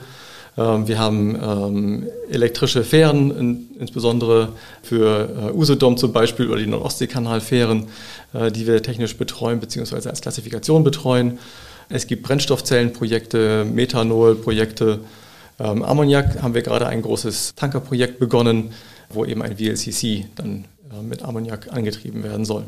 wir 0.55 0.99
haben 0.99 1.35
ähm, 1.35 2.07
elektrische 2.29 2.83
Fähren, 2.83 3.69
insbesondere 3.79 4.49
für 4.83 5.49
äh, 5.49 5.51
Usedom 5.51 5.97
zum 5.97 6.13
Beispiel 6.13 6.47
oder 6.47 6.59
die 6.59 6.67
Nordostseekanalfähren, 6.67 7.87
äh, 8.33 8.51
die 8.51 8.67
wir 8.67 8.83
technisch 8.83 9.17
betreuen 9.17 9.59
bzw. 9.59 10.09
als 10.09 10.21
Klassifikation 10.21 10.83
betreuen. 10.83 11.39
Es 11.89 12.05
gibt 12.05 12.23
Brennstoffzellenprojekte, 12.23 13.65
Methanolprojekte. 13.65 14.99
Ähm, 15.59 15.83
Ammoniak 15.83 16.41
haben 16.41 16.53
wir 16.53 16.61
gerade 16.61 16.87
ein 16.87 17.01
großes 17.01 17.55
Tankerprojekt 17.55 18.19
begonnen, 18.19 18.73
wo 19.09 19.25
eben 19.25 19.41
ein 19.41 19.57
VLCC 19.57 20.25
dann 20.35 20.65
äh, 20.91 21.01
mit 21.01 21.23
Ammoniak 21.23 21.73
angetrieben 21.73 22.23
werden 22.23 22.45
soll. 22.45 22.65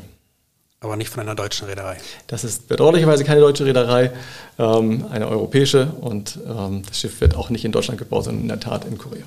Aber 0.80 0.96
nicht 0.96 1.08
von 1.08 1.20
einer 1.20 1.34
deutschen 1.34 1.66
Reederei. 1.66 1.96
Das 2.26 2.44
ist 2.44 2.68
bedauerlicherweise 2.68 3.24
keine 3.24 3.40
deutsche 3.40 3.64
Reederei, 3.64 4.12
ähm, 4.58 5.06
eine 5.10 5.26
europäische 5.28 5.86
und 6.00 6.38
ähm, 6.46 6.82
das 6.86 7.00
Schiff 7.00 7.20
wird 7.20 7.34
auch 7.34 7.50
nicht 7.50 7.64
in 7.64 7.72
Deutschland 7.72 7.98
gebaut, 7.98 8.24
sondern 8.24 8.42
in 8.42 8.48
der 8.48 8.60
Tat 8.60 8.84
in 8.84 8.98
Korea. 8.98 9.24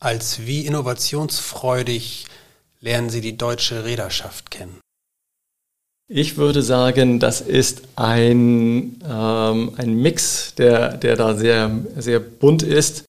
Als 0.00 0.46
wie 0.46 0.64
innovationsfreudig 0.64 2.26
lernen 2.80 3.10
Sie 3.10 3.20
die 3.20 3.36
deutsche 3.36 3.84
Reederschaft 3.84 4.50
kennen? 4.50 4.80
Ich 6.10 6.38
würde 6.38 6.62
sagen, 6.62 7.20
das 7.20 7.42
ist 7.42 7.82
ein, 7.96 9.02
ähm, 9.06 9.74
ein 9.76 9.94
Mix, 9.94 10.54
der, 10.54 10.96
der 10.96 11.16
da 11.16 11.34
sehr, 11.34 11.70
sehr 11.96 12.18
bunt 12.18 12.62
ist 12.62 13.04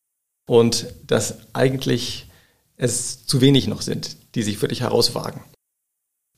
und 0.48 0.88
dass 1.08 1.38
eigentlich 1.54 2.28
es 2.76 3.26
zu 3.26 3.40
wenig 3.40 3.68
noch 3.68 3.82
sind, 3.82 4.18
die 4.36 4.44
sich 4.44 4.62
wirklich 4.62 4.82
herauswagen. 4.82 5.42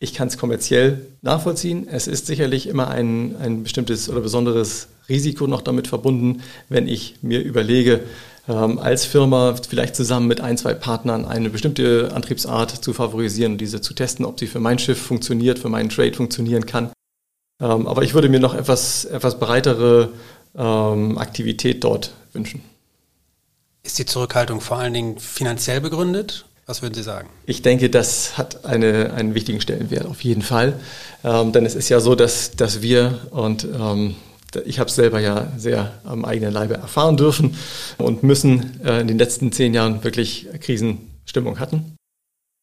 Ich 0.03 0.15
kann 0.15 0.29
es 0.29 0.39
kommerziell 0.39 1.05
nachvollziehen. 1.21 1.87
Es 1.87 2.07
ist 2.07 2.25
sicherlich 2.25 2.65
immer 2.65 2.87
ein, 2.87 3.35
ein 3.39 3.61
bestimmtes 3.61 4.09
oder 4.09 4.21
besonderes 4.21 4.87
Risiko 5.07 5.45
noch 5.45 5.61
damit 5.61 5.87
verbunden, 5.87 6.41
wenn 6.69 6.87
ich 6.87 7.17
mir 7.21 7.39
überlege, 7.39 7.99
ähm, 8.49 8.79
als 8.79 9.05
Firma 9.05 9.55
vielleicht 9.55 9.95
zusammen 9.95 10.25
mit 10.25 10.41
ein, 10.41 10.57
zwei 10.57 10.73
Partnern 10.73 11.23
eine 11.25 11.51
bestimmte 11.51 12.09
Antriebsart 12.15 12.83
zu 12.83 12.93
favorisieren 12.93 13.59
diese 13.59 13.79
zu 13.79 13.93
testen, 13.93 14.25
ob 14.25 14.39
sie 14.39 14.47
für 14.47 14.59
mein 14.59 14.79
Schiff 14.79 14.99
funktioniert, 14.99 15.59
für 15.59 15.69
meinen 15.69 15.89
Trade 15.89 16.13
funktionieren 16.13 16.65
kann. 16.65 16.91
Ähm, 17.61 17.85
aber 17.85 18.01
ich 18.01 18.15
würde 18.15 18.27
mir 18.27 18.39
noch 18.39 18.55
etwas, 18.55 19.05
etwas 19.05 19.39
breitere 19.39 20.09
ähm, 20.57 21.19
Aktivität 21.19 21.83
dort 21.83 22.11
wünschen. 22.33 22.63
Ist 23.83 23.99
die 23.99 24.07
Zurückhaltung 24.07 24.61
vor 24.61 24.77
allen 24.77 24.95
Dingen 24.95 25.19
finanziell 25.19 25.79
begründet 25.79 26.45
was 26.65 26.81
würden 26.81 26.93
Sie 26.93 27.03
sagen? 27.03 27.29
Ich 27.45 27.61
denke, 27.61 27.89
das 27.89 28.37
hat 28.37 28.65
eine, 28.65 29.13
einen 29.13 29.35
wichtigen 29.35 29.61
Stellenwert 29.61 30.05
auf 30.05 30.23
jeden 30.23 30.41
Fall. 30.41 30.79
Ähm, 31.23 31.51
denn 31.51 31.65
es 31.65 31.75
ist 31.75 31.89
ja 31.89 31.99
so, 31.99 32.15
dass, 32.15 32.51
dass 32.51 32.81
wir 32.81 33.19
und 33.31 33.65
ähm, 33.65 34.15
ich 34.65 34.79
habe 34.79 34.89
es 34.89 34.95
selber 34.95 35.19
ja 35.19 35.51
sehr 35.57 35.93
am 36.03 36.25
eigenen 36.25 36.53
Leibe 36.53 36.75
erfahren 36.75 37.17
dürfen 37.17 37.55
und 37.97 38.23
müssen 38.23 38.81
äh, 38.83 38.99
in 38.99 39.07
den 39.07 39.17
letzten 39.17 39.51
zehn 39.51 39.73
Jahren 39.73 40.03
wirklich 40.03 40.47
Krisenstimmung 40.59 41.59
hatten. 41.59 41.95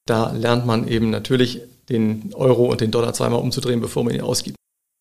Da 0.06 0.32
lernt 0.32 0.66
man 0.66 0.88
eben 0.88 1.10
natürlich 1.10 1.62
den 1.88 2.34
Euro 2.34 2.66
und 2.66 2.80
den 2.80 2.90
Dollar 2.90 3.14
zweimal 3.14 3.40
umzudrehen, 3.40 3.80
bevor 3.80 4.04
man 4.04 4.14
ihn 4.14 4.20
ausgibt. 4.20 4.56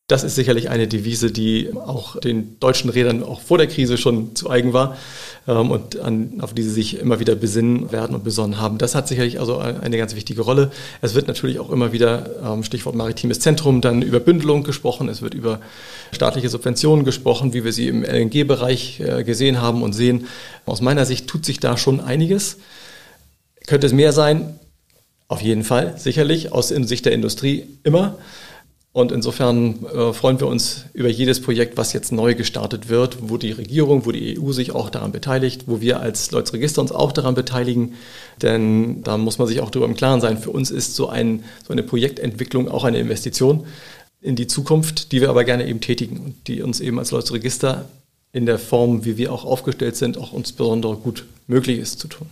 Das 0.09 0.23
ist 0.23 0.35
sicherlich 0.35 0.69
eine 0.69 0.87
Devise, 0.87 1.31
die 1.31 1.69
auch 1.75 2.17
den 2.17 2.57
deutschen 2.61 2.89
Rädern 2.89 3.23
auch 3.23 3.41
vor 3.41 3.57
der 3.57 3.67
Krise 3.67 3.97
schon 3.97 4.37
zu 4.37 4.49
eigen 4.49 4.71
war 4.71 4.95
ähm, 5.49 5.69
und 5.69 5.99
an, 5.99 6.39
auf 6.39 6.53
die 6.53 6.63
sie 6.63 6.69
sich 6.69 6.97
immer 6.97 7.19
wieder 7.19 7.35
besinnen 7.35 7.91
werden 7.91 8.15
und 8.15 8.23
besonnen 8.23 8.57
haben. 8.57 8.77
Das 8.77 8.95
hat 8.95 9.09
sicherlich 9.09 9.37
also 9.41 9.57
eine 9.57 9.97
ganz 9.97 10.15
wichtige 10.15 10.43
Rolle. 10.43 10.71
Es 11.01 11.13
wird 11.13 11.27
natürlich 11.27 11.59
auch 11.59 11.69
immer 11.71 11.91
wieder, 11.91 12.29
ähm, 12.41 12.63
Stichwort 12.63 12.95
maritimes 12.95 13.41
Zentrum, 13.41 13.81
dann 13.81 14.01
über 14.01 14.21
Bündelung 14.21 14.63
gesprochen. 14.63 15.09
Es 15.09 15.21
wird 15.21 15.33
über 15.33 15.59
staatliche 16.13 16.47
Subventionen 16.47 17.03
gesprochen, 17.03 17.53
wie 17.53 17.65
wir 17.65 17.73
sie 17.73 17.89
im 17.89 18.05
LNG-Bereich 18.05 19.01
äh, 19.01 19.25
gesehen 19.25 19.61
haben 19.61 19.83
und 19.83 19.91
sehen. 19.91 20.27
Aus 20.65 20.79
meiner 20.79 21.05
Sicht 21.05 21.27
tut 21.27 21.43
sich 21.43 21.59
da 21.59 21.75
schon 21.75 21.99
einiges. 21.99 22.59
Könnte 23.65 23.87
es 23.87 23.91
mehr 23.91 24.13
sein? 24.13 24.57
Auf 25.27 25.41
jeden 25.41 25.65
Fall, 25.65 25.95
sicherlich, 25.97 26.53
aus 26.53 26.69
Sicht 26.69 27.05
der 27.05 27.11
Industrie 27.11 27.65
immer. 27.83 28.17
Und 28.97 29.11
insofern 29.11 29.85
äh, 29.93 30.11
freuen 30.11 30.39
wir 30.39 30.47
uns 30.47 30.85
über 30.93 31.07
jedes 31.07 31.39
Projekt, 31.39 31.77
was 31.77 31.93
jetzt 31.93 32.11
neu 32.11 32.33
gestartet 32.33 32.89
wird, 32.89 33.29
wo 33.29 33.37
die 33.37 33.51
Regierung, 33.51 34.07
wo 34.07 34.11
die 34.11 34.39
EU 34.39 34.51
sich 34.53 34.71
auch 34.71 34.89
daran 34.89 35.11
beteiligt, 35.11 35.65
wo 35.67 35.81
wir 35.81 35.99
als 35.99 36.31
Leute 36.31 36.53
Register 36.53 36.81
uns 36.81 36.91
auch 36.91 37.11
daran 37.11 37.35
beteiligen. 37.35 37.93
Denn 38.41 39.03
da 39.03 39.19
muss 39.19 39.37
man 39.37 39.47
sich 39.47 39.61
auch 39.61 39.69
darüber 39.69 39.85
im 39.85 39.93
Klaren 39.93 40.19
sein. 40.19 40.39
Für 40.39 40.49
uns 40.49 40.71
ist 40.71 40.95
so, 40.95 41.09
ein, 41.09 41.43
so 41.63 41.73
eine 41.73 41.83
Projektentwicklung 41.83 42.69
auch 42.69 42.85
eine 42.85 42.97
Investition 42.97 43.67
in 44.19 44.35
die 44.35 44.47
Zukunft, 44.47 45.11
die 45.11 45.21
wir 45.21 45.29
aber 45.29 45.43
gerne 45.43 45.67
eben 45.67 45.79
tätigen 45.79 46.17
und 46.17 46.47
die 46.47 46.63
uns 46.63 46.79
eben 46.79 46.97
als 46.97 47.11
Leute 47.11 47.33
Register 47.33 47.85
in 48.33 48.47
der 48.47 48.57
Form, 48.57 49.05
wie 49.05 49.15
wir 49.15 49.31
auch 49.31 49.45
aufgestellt 49.45 49.95
sind, 49.95 50.17
auch 50.17 50.33
uns 50.33 50.53
besonders 50.53 50.99
gut 51.03 51.23
möglich 51.45 51.77
ist 51.77 51.99
zu 51.99 52.07
tun. 52.07 52.25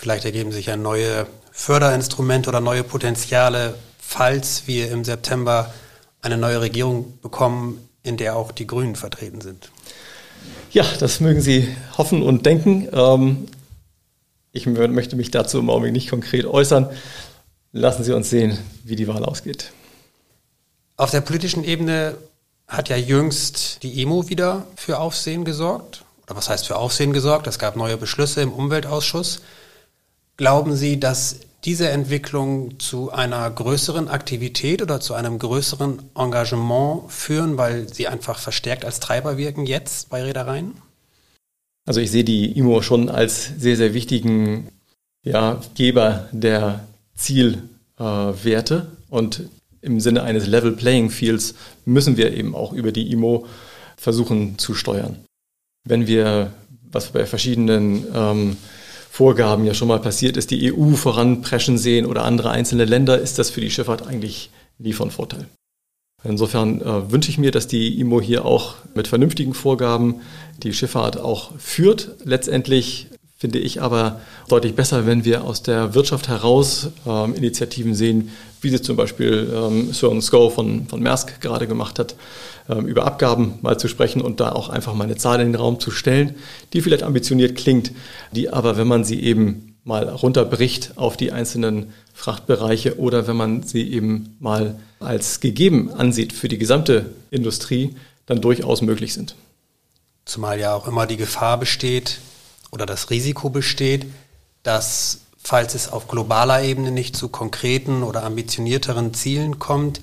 Vielleicht 0.00 0.24
ergeben 0.24 0.50
sich 0.50 0.66
ja 0.66 0.78
neue 0.78 1.26
Förderinstrumente 1.52 2.48
oder 2.48 2.60
neue 2.60 2.84
Potenziale 2.84 3.74
falls 4.10 4.66
wir 4.66 4.90
im 4.90 5.04
September 5.04 5.72
eine 6.22 6.36
neue 6.36 6.62
Regierung 6.62 7.18
bekommen, 7.20 7.86
in 8.02 8.16
der 8.16 8.34
auch 8.34 8.50
die 8.50 8.66
Grünen 8.66 8.96
vertreten 8.96 9.40
sind? 9.40 9.70
Ja, 10.72 10.84
das 10.98 11.20
mögen 11.20 11.42
Sie 11.42 11.68
hoffen 11.98 12.22
und 12.22 12.44
denken. 12.44 12.88
Ähm, 12.92 13.46
ich 14.52 14.66
möchte 14.66 15.16
mich 15.16 15.30
dazu 15.30 15.58
im 15.58 15.68
Augenblick 15.70 15.92
nicht 15.92 16.10
konkret 16.10 16.46
äußern. 16.46 16.88
Lassen 17.72 18.02
Sie 18.02 18.12
uns 18.12 18.30
sehen, 18.30 18.58
wie 18.84 18.96
die 18.96 19.06
Wahl 19.06 19.24
ausgeht. 19.24 19.70
Auf 20.96 21.10
der 21.10 21.20
politischen 21.20 21.62
Ebene 21.62 22.16
hat 22.66 22.88
ja 22.88 22.96
jüngst 22.96 23.82
die 23.82 24.00
EMO 24.02 24.30
wieder 24.30 24.66
für 24.76 24.98
Aufsehen 24.98 25.44
gesorgt. 25.44 26.04
Oder 26.26 26.36
was 26.36 26.48
heißt 26.48 26.66
für 26.66 26.76
Aufsehen 26.76 27.12
gesorgt? 27.12 27.46
Es 27.46 27.58
gab 27.58 27.76
neue 27.76 27.98
Beschlüsse 27.98 28.40
im 28.40 28.52
Umweltausschuss. 28.52 29.42
Glauben 30.40 30.74
Sie, 30.74 30.98
dass 30.98 31.40
diese 31.64 31.90
Entwicklung 31.90 32.80
zu 32.80 33.12
einer 33.12 33.50
größeren 33.50 34.08
Aktivität 34.08 34.80
oder 34.80 34.98
zu 34.98 35.12
einem 35.12 35.38
größeren 35.38 36.00
Engagement 36.16 37.12
führen, 37.12 37.58
weil 37.58 37.92
sie 37.92 38.08
einfach 38.08 38.38
verstärkt 38.38 38.86
als 38.86 39.00
Treiber 39.00 39.36
wirken 39.36 39.66
jetzt 39.66 40.08
bei 40.08 40.22
Reedereien? 40.22 40.72
Also 41.84 42.00
ich 42.00 42.10
sehe 42.10 42.24
die 42.24 42.56
IMO 42.56 42.80
schon 42.80 43.10
als 43.10 43.50
sehr, 43.58 43.76
sehr 43.76 43.92
wichtigen 43.92 44.68
ja, 45.22 45.60
Geber 45.74 46.30
der 46.32 46.88
Zielwerte 47.16 48.86
äh, 48.86 49.14
und 49.14 49.42
im 49.82 50.00
Sinne 50.00 50.22
eines 50.22 50.46
Level 50.46 50.72
Playing 50.72 51.10
Fields 51.10 51.54
müssen 51.84 52.16
wir 52.16 52.32
eben 52.32 52.54
auch 52.54 52.72
über 52.72 52.92
die 52.92 53.12
IMO 53.12 53.44
versuchen 53.98 54.56
zu 54.56 54.72
steuern. 54.72 55.18
Wenn 55.84 56.06
wir, 56.06 56.54
was 56.90 57.10
bei 57.10 57.26
verschiedenen 57.26 58.06
ähm, 58.14 58.56
Vorgaben 59.12 59.64
ja 59.64 59.74
schon 59.74 59.88
mal 59.88 59.98
passiert 59.98 60.36
ist, 60.36 60.52
die 60.52 60.72
EU 60.72 60.94
voranpreschen 60.94 61.78
sehen 61.78 62.06
oder 62.06 62.24
andere 62.24 62.50
einzelne 62.50 62.84
Länder, 62.84 63.18
ist 63.18 63.40
das 63.40 63.50
für 63.50 63.60
die 63.60 63.70
Schifffahrt 63.70 64.06
eigentlich 64.06 64.50
nie 64.78 64.92
von 64.92 65.10
Vorteil. 65.10 65.48
Insofern 66.22 66.80
äh, 66.80 67.10
wünsche 67.10 67.28
ich 67.28 67.36
mir, 67.36 67.50
dass 67.50 67.66
die 67.66 67.98
IMO 67.98 68.20
hier 68.20 68.44
auch 68.44 68.76
mit 68.94 69.08
vernünftigen 69.08 69.52
Vorgaben 69.52 70.20
die 70.62 70.72
Schifffahrt 70.72 71.18
auch 71.18 71.58
führt. 71.58 72.12
Letztendlich 72.24 73.08
finde 73.40 73.58
ich 73.58 73.80
aber 73.80 74.20
deutlich 74.48 74.74
besser, 74.74 75.06
wenn 75.06 75.24
wir 75.24 75.44
aus 75.44 75.62
der 75.62 75.94
Wirtschaft 75.94 76.28
heraus 76.28 76.90
ähm, 77.06 77.34
Initiativen 77.34 77.94
sehen, 77.94 78.30
wie 78.60 78.68
sie 78.68 78.82
zum 78.82 78.96
Beispiel 78.96 79.50
ähm, 79.52 79.94
Søren 79.94 80.20
Sko 80.20 80.50
von, 80.50 80.86
von 80.86 81.02
Maersk 81.02 81.40
gerade 81.40 81.66
gemacht 81.66 81.98
hat, 81.98 82.16
ähm, 82.68 82.86
über 82.86 83.06
Abgaben 83.06 83.54
mal 83.62 83.78
zu 83.78 83.88
sprechen 83.88 84.20
und 84.20 84.40
da 84.40 84.52
auch 84.52 84.68
einfach 84.68 84.92
mal 84.92 85.04
eine 85.04 85.16
Zahl 85.16 85.40
in 85.40 85.52
den 85.52 85.54
Raum 85.54 85.80
zu 85.80 85.90
stellen, 85.90 86.34
die 86.74 86.82
vielleicht 86.82 87.02
ambitioniert 87.02 87.56
klingt, 87.56 87.92
die 88.30 88.50
aber, 88.50 88.76
wenn 88.76 88.86
man 88.86 89.04
sie 89.04 89.22
eben 89.22 89.74
mal 89.84 90.06
runterbricht 90.06 90.98
auf 90.98 91.16
die 91.16 91.32
einzelnen 91.32 91.94
Frachtbereiche 92.12 92.98
oder 92.98 93.26
wenn 93.26 93.36
man 93.36 93.62
sie 93.62 93.90
eben 93.90 94.36
mal 94.38 94.78
als 94.98 95.40
gegeben 95.40 95.90
ansieht 95.90 96.34
für 96.34 96.48
die 96.48 96.58
gesamte 96.58 97.06
Industrie, 97.30 97.96
dann 98.26 98.42
durchaus 98.42 98.82
möglich 98.82 99.14
sind. 99.14 99.34
Zumal 100.26 100.60
ja 100.60 100.74
auch 100.74 100.86
immer 100.86 101.06
die 101.06 101.16
Gefahr 101.16 101.58
besteht 101.58 102.18
oder 102.70 102.86
das 102.86 103.10
Risiko 103.10 103.50
besteht, 103.50 104.06
dass, 104.62 105.20
falls 105.42 105.74
es 105.74 105.90
auf 105.90 106.08
globaler 106.08 106.62
Ebene 106.62 106.90
nicht 106.90 107.16
zu 107.16 107.28
konkreten 107.28 108.02
oder 108.02 108.24
ambitionierteren 108.24 109.14
Zielen 109.14 109.58
kommt, 109.58 110.00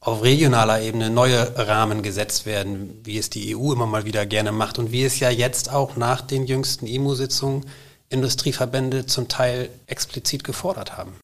auf 0.00 0.22
regionaler 0.22 0.80
Ebene 0.82 1.10
neue 1.10 1.56
Rahmen 1.56 2.02
gesetzt 2.02 2.46
werden, 2.46 3.00
wie 3.02 3.18
es 3.18 3.28
die 3.28 3.56
EU 3.56 3.72
immer 3.72 3.86
mal 3.86 4.04
wieder 4.04 4.24
gerne 4.24 4.52
macht 4.52 4.78
und 4.78 4.92
wie 4.92 5.02
es 5.02 5.18
ja 5.18 5.30
jetzt 5.30 5.72
auch 5.72 5.96
nach 5.96 6.20
den 6.20 6.46
jüngsten 6.46 6.86
IMO-Sitzungen 6.86 7.66
Industrieverbände 8.08 9.06
zum 9.06 9.26
Teil 9.26 9.68
explizit 9.86 10.44
gefordert 10.44 10.96
haben. 10.96 11.14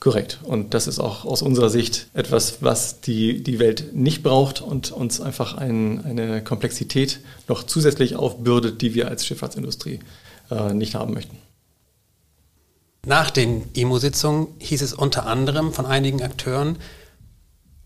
Korrekt. 0.00 0.40
Und 0.42 0.74
das 0.74 0.86
ist 0.86 0.98
auch 0.98 1.24
aus 1.24 1.40
unserer 1.40 1.70
Sicht 1.70 2.08
etwas, 2.14 2.58
was 2.60 3.00
die, 3.00 3.42
die 3.42 3.58
Welt 3.58 3.94
nicht 3.94 4.22
braucht 4.22 4.60
und 4.60 4.92
uns 4.92 5.20
einfach 5.20 5.56
ein, 5.56 6.04
eine 6.04 6.42
Komplexität 6.42 7.20
noch 7.48 7.62
zusätzlich 7.62 8.16
aufbürdet, 8.16 8.82
die 8.82 8.94
wir 8.94 9.08
als 9.08 9.24
Schifffahrtsindustrie 9.24 10.00
äh, 10.50 10.74
nicht 10.74 10.94
haben 10.94 11.14
möchten. 11.14 11.38
Nach 13.06 13.30
den 13.30 13.70
IMO-Sitzungen 13.74 14.48
hieß 14.58 14.82
es 14.82 14.94
unter 14.94 15.26
anderem 15.26 15.72
von 15.72 15.86
einigen 15.86 16.22
Akteuren, 16.22 16.78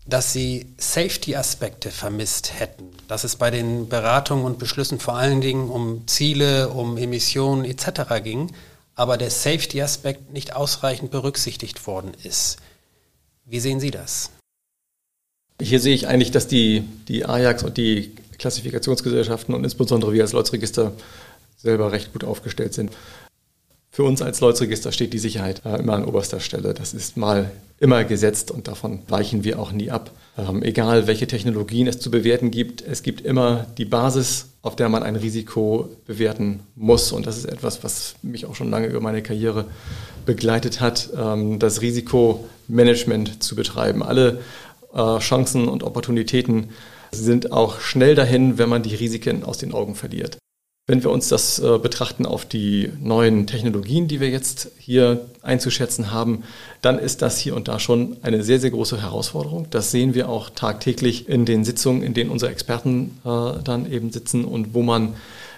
dass 0.05 0.33
sie 0.33 0.73
Safety-Aspekte 0.77 1.91
vermisst 1.91 2.59
hätten, 2.59 2.85
dass 3.07 3.23
es 3.23 3.35
bei 3.35 3.51
den 3.51 3.89
Beratungen 3.89 4.45
und 4.45 4.57
Beschlüssen 4.57 4.99
vor 4.99 5.15
allen 5.15 5.39
Dingen 5.39 5.69
um 5.69 6.07
Ziele, 6.07 6.69
um 6.69 6.97
Emissionen 6.97 7.63
etc. 7.63 8.23
ging 8.23 8.51
aber 8.99 9.15
der 9.15 9.29
Safety-Aspekt 9.29 10.33
nicht 10.33 10.57
ausreichend 10.57 11.09
berücksichtigt 11.09 11.87
worden 11.87 12.11
ist. 12.23 12.57
Wie 13.45 13.61
sehen 13.61 13.79
Sie 13.79 13.91
das? 13.91 14.31
Hier 15.61 15.79
sehe 15.79 15.95
ich 15.95 16.07
eigentlich, 16.07 16.31
dass 16.31 16.47
die, 16.47 16.83
die 17.07 17.23
Ajax 17.25 17.63
und 17.63 17.77
die 17.77 18.13
Klassifikationsgesellschaften 18.37 19.55
und 19.55 19.63
insbesondere 19.63 20.11
wir 20.11 20.23
als 20.23 20.33
Lloyds 20.33 20.51
selber 21.55 21.93
recht 21.93 22.11
gut 22.11 22.25
aufgestellt 22.25 22.73
sind. 22.73 22.91
Für 23.91 24.03
uns 24.03 24.21
als 24.21 24.39
lloyds 24.39 24.61
steht 24.93 25.13
die 25.13 25.19
Sicherheit 25.19 25.63
äh, 25.65 25.77
immer 25.77 25.93
an 25.93 26.05
oberster 26.05 26.39
Stelle. 26.39 26.73
Das 26.73 26.93
ist 26.93 27.17
mal 27.17 27.51
immer 27.79 28.03
gesetzt 28.03 28.51
und 28.51 28.67
davon 28.67 28.99
weichen 29.07 29.43
wir 29.43 29.59
auch 29.59 29.71
nie 29.71 29.89
ab. 29.89 30.11
Ähm, 30.37 30.61
egal, 30.63 31.07
welche 31.07 31.27
Technologien 31.27 31.87
es 31.87 31.99
zu 31.99 32.11
bewerten 32.11 32.51
gibt, 32.51 32.81
es 32.81 33.03
gibt 33.03 33.21
immer 33.21 33.65
die 33.77 33.85
Basis, 33.85 34.49
auf 34.61 34.75
der 34.75 34.89
man 34.89 35.01
ein 35.03 35.15
Risiko 35.15 35.89
bewerten 36.05 36.59
muss. 36.75 37.11
Und 37.11 37.25
das 37.25 37.37
ist 37.37 37.45
etwas, 37.45 37.83
was 37.83 38.15
mich 38.21 38.45
auch 38.45 38.55
schon 38.55 38.69
lange 38.69 38.87
über 38.87 39.01
meine 39.01 39.23
Karriere 39.23 39.65
begleitet 40.25 40.81
hat, 40.81 41.09
ähm, 41.17 41.57
das 41.57 41.81
Risikomanagement 41.81 43.41
zu 43.41 43.55
betreiben. 43.55 44.03
Alle 44.03 44.39
äh, 44.93 45.17
Chancen 45.19 45.67
und 45.67 45.83
Opportunitäten 45.83 46.69
sind 47.11 47.51
auch 47.51 47.79
schnell 47.79 48.13
dahin, 48.13 48.57
wenn 48.59 48.69
man 48.69 48.83
die 48.83 48.95
Risiken 48.95 49.43
aus 49.43 49.57
den 49.57 49.73
Augen 49.73 49.95
verliert. 49.95 50.37
Wenn 50.89 51.03
wir 51.03 51.11
uns 51.11 51.27
das 51.27 51.59
äh, 51.59 51.77
betrachten 51.77 52.25
auf 52.25 52.45
die 52.45 52.91
neuen 52.99 53.45
Technologien, 53.45 54.07
die 54.07 54.19
wir 54.19 54.29
jetzt 54.29 54.71
hier 54.79 55.27
einzuschätzen 55.43 56.11
haben, 56.11 56.41
dann 56.81 56.97
ist 56.97 57.21
das 57.21 57.37
hier 57.37 57.55
und 57.55 57.67
da 57.67 57.79
schon 57.79 58.17
eine 58.23 58.41
sehr, 58.41 58.59
sehr 58.59 58.71
große 58.71 58.99
Herausforderung. 58.99 59.67
Das 59.69 59.91
sehen 59.91 60.15
wir 60.15 60.29
auch 60.29 60.49
tagtäglich 60.49 61.29
in 61.29 61.45
den 61.45 61.63
Sitzungen, 61.63 62.01
in 62.01 62.15
denen 62.15 62.31
unsere 62.31 62.51
Experten 62.51 63.19
äh, 63.23 63.61
dann 63.63 63.91
eben 63.91 64.09
sitzen 64.11 64.45
und 64.45 64.73
wo 64.73 64.81
man 64.81 65.13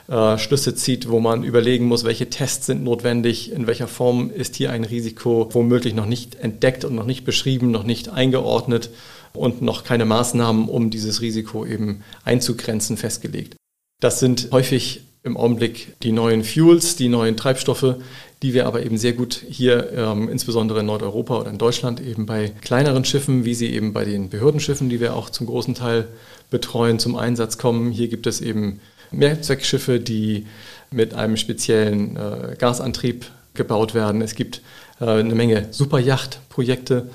äh, 0.10 0.38
Schlüsse 0.38 0.76
zieht, 0.76 1.08
wo 1.08 1.22
man 1.22 1.46
überlegen 1.46 1.86
muss, 1.86 2.04
welche 2.04 2.30
Tests 2.30 2.65
sind 2.65 2.84
notwendig, 2.84 3.54
in 3.54 3.67
welcher 3.67 3.88
Form 3.88 4.32
ist 4.32 4.58
hier 4.58 4.74
ein 4.74 4.84
Risiko 4.84 5.48
womöglich 5.54 5.94
noch 5.94 6.08
nicht 6.08 6.36
entdeckt 6.36 6.84
und 6.84 6.94
noch 6.94 7.06
nicht 7.06 7.24
beschrieben, 7.24 7.72
noch 7.72 7.86
nicht 7.86 8.10
eingeordnet 8.10 8.89
und 9.32 9.62
noch 9.62 9.86
keine 9.86 10.04
Maßnahmen, 10.04 10.67
um 10.67 10.89
dieses 10.89 11.22
Risiko 11.22 11.65
eben 11.65 12.04
einzugrenzen, 12.26 12.98
festgelegt. 12.98 13.56
Das 14.02 14.20
sind 14.20 14.50
häufig 14.52 15.04
im 15.23 15.38
Augenblick 15.38 15.99
die 16.01 16.12
neuen 16.12 16.43
Fuels, 16.43 16.95
die 16.95 17.10
neuen 17.10 17.38
Treibstoffe, 17.38 17.95
die 18.41 18.53
wir 18.53 18.65
aber 18.65 18.84
eben 18.84 18.97
sehr 18.97 19.13
gut 19.13 19.43
hier, 19.47 19.91
ähm, 19.93 20.29
insbesondere 20.29 20.79
in 20.79 20.88
Nordeuropa 20.88 21.39
oder 21.41 21.51
in 21.51 21.60
Deutschland, 21.60 22.01
eben 22.01 22.25
bei 22.25 22.51
kleineren 22.62 23.05
Schiffen, 23.05 23.45
wie 23.45 23.53
sie 23.53 23.71
eben 23.71 23.93
bei 23.93 24.03
den 24.03 24.29
Behördenschiffen, 24.29 24.89
die 24.89 24.99
wir 24.99 25.15
auch 25.15 25.29
zum 25.29 25.45
großen 25.45 25.75
Teil 25.75 26.07
betreuen, 26.49 26.97
zum 26.97 27.15
Einsatz 27.15 27.60
kommen. 27.60 27.91
Hier 27.91 28.07
gibt 28.07 28.25
es 28.25 28.41
eben 28.41 28.79
Mehrzweckschiffe, 29.12 29.99
die 29.99 30.47
mit 30.89 31.13
einem 31.13 31.38
speziellen 31.38 32.17
äh, 32.17 32.55
Gasantrieb 32.57 33.25
gebaut 33.53 33.93
werden. 33.93 34.21
Es 34.21 34.34
gibt 34.34 34.62
äh, 34.99 35.05
eine 35.05 35.36
Menge 35.36 35.67
Superjachtprojekte, 35.69 37.10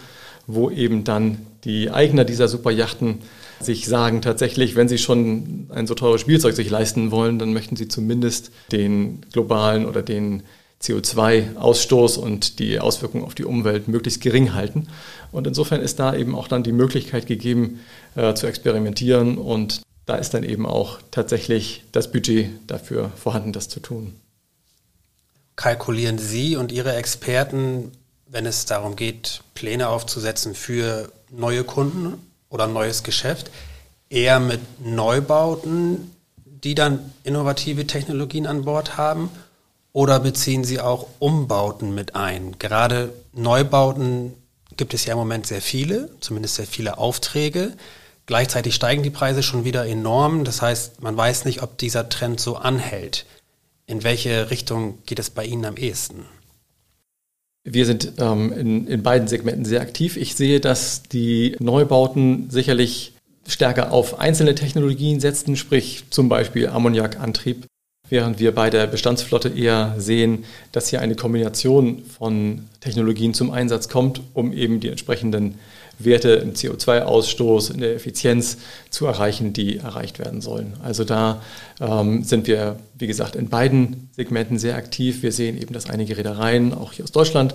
wo 0.46 0.70
eben 0.70 1.02
dann 1.02 1.38
die 1.64 1.90
Eigner 1.90 2.24
dieser 2.24 2.46
Superjachten 2.46 3.18
sich 3.60 3.86
sagen 3.86 4.22
tatsächlich, 4.22 4.76
wenn 4.76 4.88
sie 4.88 4.98
schon 4.98 5.68
ein 5.70 5.86
so 5.86 5.94
teures 5.94 6.20
Spielzeug 6.20 6.54
sich 6.54 6.70
leisten 6.70 7.10
wollen, 7.10 7.38
dann 7.38 7.52
möchten 7.52 7.76
sie 7.76 7.88
zumindest 7.88 8.50
den 8.72 9.22
globalen 9.32 9.86
oder 9.86 10.02
den 10.02 10.42
CO2-Ausstoß 10.82 12.18
und 12.18 12.58
die 12.58 12.78
Auswirkungen 12.80 13.24
auf 13.24 13.34
die 13.34 13.44
Umwelt 13.44 13.88
möglichst 13.88 14.20
gering 14.20 14.54
halten. 14.54 14.88
Und 15.32 15.46
insofern 15.46 15.80
ist 15.80 15.98
da 15.98 16.14
eben 16.14 16.34
auch 16.34 16.48
dann 16.48 16.62
die 16.62 16.72
Möglichkeit 16.72 17.26
gegeben, 17.26 17.80
äh, 18.14 18.34
zu 18.34 18.46
experimentieren. 18.46 19.38
Und 19.38 19.80
da 20.04 20.16
ist 20.16 20.34
dann 20.34 20.44
eben 20.44 20.66
auch 20.66 20.98
tatsächlich 21.10 21.84
das 21.92 22.12
Budget 22.12 22.50
dafür 22.66 23.10
vorhanden, 23.16 23.52
das 23.52 23.68
zu 23.68 23.80
tun. 23.80 24.14
Kalkulieren 25.56 26.18
Sie 26.18 26.56
und 26.56 26.70
Ihre 26.70 26.94
Experten, 26.94 27.92
wenn 28.26 28.44
es 28.44 28.66
darum 28.66 28.94
geht, 28.94 29.40
Pläne 29.54 29.88
aufzusetzen 29.88 30.54
für 30.54 31.10
neue 31.30 31.64
Kunden 31.64 32.18
oder 32.48 32.66
neues 32.66 33.02
Geschäft, 33.02 33.50
eher 34.08 34.40
mit 34.40 34.60
Neubauten, 34.84 36.12
die 36.44 36.74
dann 36.74 37.12
innovative 37.24 37.86
Technologien 37.86 38.46
an 38.46 38.64
Bord 38.64 38.96
haben? 38.96 39.30
Oder 39.92 40.20
beziehen 40.20 40.64
Sie 40.64 40.78
auch 40.78 41.06
Umbauten 41.18 41.94
mit 41.94 42.14
ein? 42.14 42.58
Gerade 42.58 43.12
Neubauten 43.32 44.34
gibt 44.76 44.92
es 44.92 45.06
ja 45.06 45.12
im 45.12 45.18
Moment 45.18 45.46
sehr 45.46 45.62
viele, 45.62 46.10
zumindest 46.20 46.56
sehr 46.56 46.66
viele 46.66 46.98
Aufträge. 46.98 47.72
Gleichzeitig 48.26 48.74
steigen 48.74 49.02
die 49.02 49.10
Preise 49.10 49.42
schon 49.42 49.64
wieder 49.64 49.86
enorm. 49.86 50.44
Das 50.44 50.60
heißt, 50.60 51.00
man 51.00 51.16
weiß 51.16 51.44
nicht, 51.44 51.62
ob 51.62 51.78
dieser 51.78 52.08
Trend 52.08 52.40
so 52.40 52.56
anhält. 52.56 53.24
In 53.86 54.02
welche 54.02 54.50
Richtung 54.50 54.98
geht 55.06 55.18
es 55.18 55.30
bei 55.30 55.44
Ihnen 55.44 55.64
am 55.64 55.76
ehesten? 55.76 56.26
Wir 57.68 57.84
sind 57.84 58.12
ähm, 58.18 58.52
in, 58.52 58.86
in 58.86 59.02
beiden 59.02 59.26
Segmenten 59.26 59.64
sehr 59.64 59.80
aktiv. 59.80 60.16
Ich 60.16 60.36
sehe, 60.36 60.60
dass 60.60 61.02
die 61.02 61.56
Neubauten 61.58 62.48
sicherlich 62.48 63.12
stärker 63.48 63.92
auf 63.92 64.20
einzelne 64.20 64.54
Technologien 64.54 65.18
setzen, 65.18 65.56
sprich 65.56 66.04
zum 66.10 66.28
Beispiel 66.28 66.68
Ammoniakantrieb, 66.68 67.66
während 68.08 68.38
wir 68.38 68.54
bei 68.54 68.70
der 68.70 68.86
Bestandsflotte 68.86 69.48
eher 69.48 69.96
sehen, 69.98 70.44
dass 70.70 70.90
hier 70.90 71.00
eine 71.00 71.16
Kombination 71.16 72.04
von 72.04 72.68
Technologien 72.80 73.34
zum 73.34 73.50
Einsatz 73.50 73.88
kommt, 73.88 74.20
um 74.32 74.52
eben 74.52 74.78
die 74.78 74.88
entsprechenden 74.88 75.56
Werte 75.98 76.30
im 76.30 76.52
CO2-Ausstoß, 76.52 77.72
in 77.72 77.80
der 77.80 77.94
Effizienz 77.94 78.58
zu 78.90 79.06
erreichen, 79.06 79.52
die 79.52 79.78
erreicht 79.78 80.18
werden 80.18 80.40
sollen. 80.40 80.74
Also 80.82 81.04
da 81.04 81.42
ähm, 81.80 82.22
sind 82.22 82.46
wir, 82.46 82.76
wie 82.98 83.06
gesagt, 83.06 83.36
in 83.36 83.48
beiden 83.48 84.10
Segmenten 84.14 84.58
sehr 84.58 84.76
aktiv. 84.76 85.22
Wir 85.22 85.32
sehen 85.32 85.60
eben, 85.60 85.72
dass 85.72 85.88
einige 85.88 86.16
Reedereien, 86.16 86.74
auch 86.74 86.92
hier 86.92 87.04
aus 87.04 87.12
Deutschland, 87.12 87.54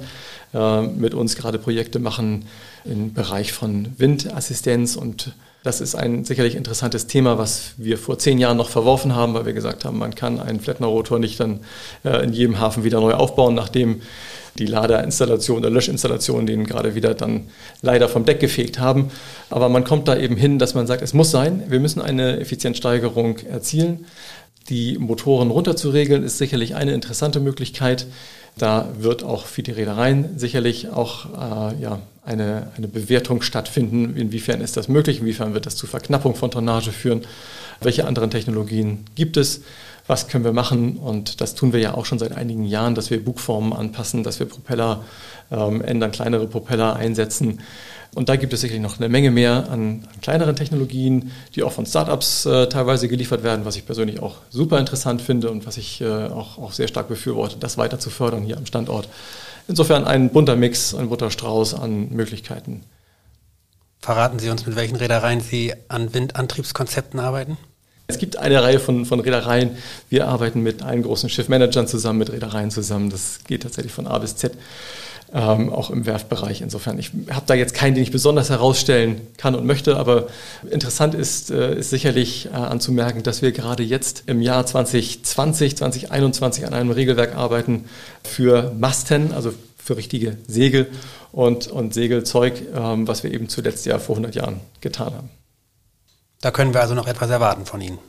äh, 0.54 0.82
mit 0.82 1.14
uns 1.14 1.36
gerade 1.36 1.60
Projekte 1.60 2.00
machen 2.00 2.46
im 2.84 3.14
Bereich 3.14 3.54
von 3.54 3.90
Windassistenz 3.98 4.96
und 4.96 5.34
das 5.64 5.80
ist 5.80 5.94
ein 5.94 6.26
sicherlich 6.26 6.56
interessantes 6.56 7.06
Thema, 7.06 7.38
was 7.38 7.74
wir 7.78 8.00
vor 8.00 8.18
zehn 8.18 8.40
Jahren 8.40 8.58
noch 8.58 8.70
verworfen 8.70 9.16
haben, 9.16 9.36
weil 9.36 9.46
wir 9.46 9.54
gesagt 9.54 9.86
haben, 9.86 10.00
man 10.00 10.16
kann 10.16 10.40
einen 10.40 10.60
Flettner-Rotor 10.60 11.20
nicht 11.20 11.40
dann 11.40 11.60
äh, 12.04 12.24
in 12.24 12.34
jedem 12.34 12.60
Hafen 12.60 12.84
wieder 12.84 13.00
neu 13.00 13.14
aufbauen, 13.14 13.54
nachdem 13.54 14.02
die 14.58 14.66
Laderinstallation 14.66 15.60
oder 15.60 15.70
Löschinstallation 15.70 16.46
den 16.46 16.66
gerade 16.66 16.96
wieder 16.96 17.14
dann 17.14 17.50
leider 17.82 18.10
vom 18.10 18.26
Deck 18.26 18.40
gefegt 18.40 18.80
haben. 18.80 19.12
Aber 19.50 19.70
man 19.70 19.84
kommt 19.84 20.08
da 20.08 20.18
eben 20.18 20.36
hin, 20.36 20.60
dass 20.60 20.74
man 20.74 20.88
sagt, 20.88 21.02
es 21.02 21.14
muss 21.14 21.32
sein, 21.32 21.64
wir 21.70 21.80
müssen 21.80 22.02
eine 22.02 22.40
Effizienzsteigerung 22.40 23.38
erzielen. 23.40 24.06
Die 24.70 24.98
Motoren 24.98 25.50
runterzuregeln 25.52 26.24
ist 26.24 26.38
sicherlich 26.38 26.76
eine 26.76 26.94
interessante 26.94 27.40
Möglichkeit. 27.40 28.06
Da 28.58 28.90
wird 29.00 29.24
auch 29.24 29.46
für 29.46 29.64
die 29.64 29.72
Reedereien 29.72 30.38
sicherlich 30.38 30.90
auch 30.90 31.26
äh, 31.26 31.82
ja, 31.82 32.00
eine, 32.24 32.68
eine 32.78 32.88
Bewertung 32.88 33.42
stattfinden. 33.42 34.16
Inwiefern 34.16 34.62
ist 34.62 34.78
das 34.78 34.88
möglich? 34.88 35.20
Inwiefern 35.20 35.54
wird 35.54 35.66
das 35.66 35.76
zu 35.76 35.88
Verknappung 35.88 36.36
von 36.36 36.52
Tonnage 36.52 36.92
führen? 36.92 37.22
Welche 37.82 38.06
anderen 38.06 38.30
Technologien 38.30 39.06
gibt 39.16 39.38
es? 39.38 39.62
Was 40.12 40.28
können 40.28 40.44
wir 40.44 40.52
machen? 40.52 40.98
Und 40.98 41.40
das 41.40 41.56
tun 41.56 41.72
wir 41.72 41.80
ja 41.80 41.94
auch 41.94 42.06
schon 42.06 42.20
seit 42.20 42.34
einigen 42.34 42.66
Jahren, 42.66 42.96
dass 42.96 43.10
wir 43.10 43.24
Bugformen 43.24 43.72
anpassen, 43.72 44.24
dass 44.24 44.42
wir 44.42 44.46
Propeller 44.46 45.06
ähm, 45.50 45.82
ändern, 45.82 46.12
kleinere 46.12 46.48
Propeller 46.48 46.98
einsetzen. 46.98 47.62
Und 48.14 48.28
da 48.28 48.36
gibt 48.36 48.52
es 48.52 48.60
sicherlich 48.60 48.84
noch 48.84 49.00
eine 49.00 49.08
Menge 49.08 49.32
mehr 49.32 49.70
an, 49.70 50.06
an 50.14 50.22
kleineren 50.22 50.58
Technologien, 50.58 51.32
die 51.56 51.64
auch 51.64 51.72
von 51.72 51.86
Startups 51.86 52.46
äh, 52.46 52.68
teilweise 52.68 53.08
geliefert 53.08 53.44
werden, 53.44 53.64
was 53.64 53.78
ich 53.78 53.86
persönlich 53.86 54.22
auch 54.22 54.36
super 54.50 54.80
interessant 54.80 55.22
finde 55.22 55.50
und 55.50 55.66
was 55.66 55.78
ich 55.78 56.02
äh, 56.02 56.26
auch, 56.26 56.58
auch 56.58 56.74
sehr 56.74 56.90
stark 56.90 57.08
befürworte, 57.08 57.56
das 57.58 57.78
weiter 57.78 57.98
zu 57.98 58.10
fördern 58.10 58.44
hier 58.44 58.58
am 58.58 58.66
Standort. 58.66 59.08
Insofern 59.70 60.04
ein 60.04 60.30
bunter 60.32 60.58
Mix, 60.58 60.94
ein 60.94 61.08
bunter 61.08 61.32
Strauß 61.32 61.74
an 61.74 62.10
Möglichkeiten. 62.10 62.84
Verraten 64.02 64.40
Sie 64.40 64.50
uns, 64.50 64.66
mit 64.66 64.76
welchen 64.76 64.98
Reedereien 64.98 65.40
Sie 65.40 65.74
an 65.88 66.14
Windantriebskonzepten 66.14 67.22
arbeiten? 67.22 67.58
Es 68.12 68.20
gibt 68.20 68.38
eine 68.38 68.62
Reihe 68.62 68.80
von, 68.80 69.06
von 69.06 69.20
Reedereien. 69.20 69.72
Wir 70.10 70.28
arbeiten 70.28 70.62
mit 70.62 70.84
allen 70.84 71.02
großen 71.02 71.30
Schiffmanagern 71.30 71.88
zusammen, 71.88 72.20
mit 72.20 72.32
Reedereien 72.32 72.70
zusammen. 72.70 73.10
Das 73.10 73.40
geht 73.48 73.64
tatsächlich 73.64 73.94
von 73.94 74.06
A 74.06 74.20
bis 74.20 74.36
Z 74.36 74.54
ähm, 75.34 75.72
auch 75.72 75.90
im 75.90 76.06
Werfbereich. 76.06 76.62
Insofern, 76.62 77.00
ich 77.00 77.12
habe 77.30 77.46
da 77.46 77.54
jetzt 77.54 77.74
keinen, 77.74 77.96
den 77.96 78.04
ich 78.04 78.12
besonders 78.12 78.50
herausstellen 78.50 79.22
kann 79.38 79.56
und 79.56 79.66
möchte, 79.66 79.98
aber 79.98 80.28
interessant 80.70 81.16
ist, 81.16 81.52
äh, 81.52 81.78
ist 81.78 81.90
sicherlich 81.90 82.48
äh, 82.48 82.50
anzumerken, 82.50 83.24
dass 83.24 83.42
wir 83.42 83.52
gerade 83.52 83.84
jetzt 83.84 84.24
im 84.28 84.42
Jahr 84.42 84.66
2020, 84.66 85.78
2021 85.78 86.66
an 86.66 86.74
einem 86.74 86.92
Regelwerk 86.92 87.36
arbeiten 87.36 87.86
für 88.24 88.74
Masten, 88.78 89.32
also 89.32 89.54
für 89.78 89.98
richtige 89.98 90.38
Segel 90.48 90.88
und, 91.32 91.68
und 91.68 91.94
Segelzeug, 91.94 92.62
ähm, 92.76 93.08
was 93.08 93.24
wir 93.24 93.34
eben 93.34 93.50
zuletzt 93.50 93.86
ja 93.86 94.00
vor 94.00 94.16
100 94.16 94.36
Jahren 94.36 94.60
getan 94.82 95.14
haben. 95.14 95.41
Da 96.42 96.52
können 96.52 96.74
wir 96.74 96.82
also 96.82 96.96
noch 96.96 97.08
etwas 97.08 97.30
erwarten 97.30 97.66
von 97.66 97.82
Ihnen. 97.82 98.00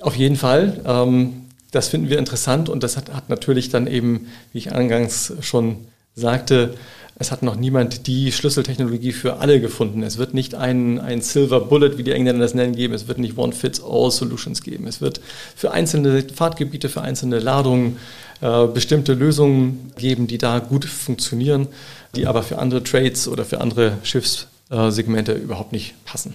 Auf 0.00 0.16
jeden 0.16 0.36
Fall. 0.36 0.80
Ähm, 0.84 1.46
das 1.70 1.88
finden 1.88 2.08
wir 2.10 2.18
interessant 2.18 2.68
und 2.68 2.82
das 2.82 2.96
hat, 2.96 3.12
hat 3.12 3.28
natürlich 3.28 3.70
dann 3.70 3.86
eben, 3.86 4.28
wie 4.52 4.58
ich 4.58 4.72
eingangs 4.72 5.32
schon 5.40 5.86
sagte, 6.14 6.74
es 7.18 7.30
hat 7.32 7.42
noch 7.42 7.56
niemand 7.56 8.06
die 8.06 8.30
Schlüsseltechnologie 8.30 9.12
für 9.12 9.38
alle 9.38 9.58
gefunden. 9.58 10.02
Es 10.02 10.18
wird 10.18 10.34
nicht 10.34 10.54
ein, 10.54 11.00
ein 11.00 11.22
Silver 11.22 11.60
Bullet, 11.60 11.96
wie 11.96 12.02
die 12.02 12.12
Engländer 12.12 12.42
das 12.42 12.52
nennen, 12.52 12.76
geben. 12.76 12.92
Es 12.92 13.08
wird 13.08 13.18
nicht 13.18 13.38
One-Fits-All-Solutions 13.38 14.62
geben. 14.62 14.86
Es 14.86 15.00
wird 15.00 15.22
für 15.54 15.70
einzelne 15.72 16.22
Fahrtgebiete, 16.22 16.90
für 16.90 17.00
einzelne 17.00 17.38
Ladungen 17.38 17.96
äh, 18.42 18.66
bestimmte 18.66 19.14
Lösungen 19.14 19.92
geben, 19.96 20.26
die 20.26 20.36
da 20.36 20.58
gut 20.58 20.84
funktionieren, 20.84 21.68
die 22.14 22.26
aber 22.26 22.42
für 22.42 22.58
andere 22.58 22.82
Trades 22.84 23.28
oder 23.28 23.46
für 23.46 23.62
andere 23.62 23.96
Schiffssegmente 24.02 25.32
überhaupt 25.32 25.72
nicht 25.72 25.94
passen. 26.04 26.34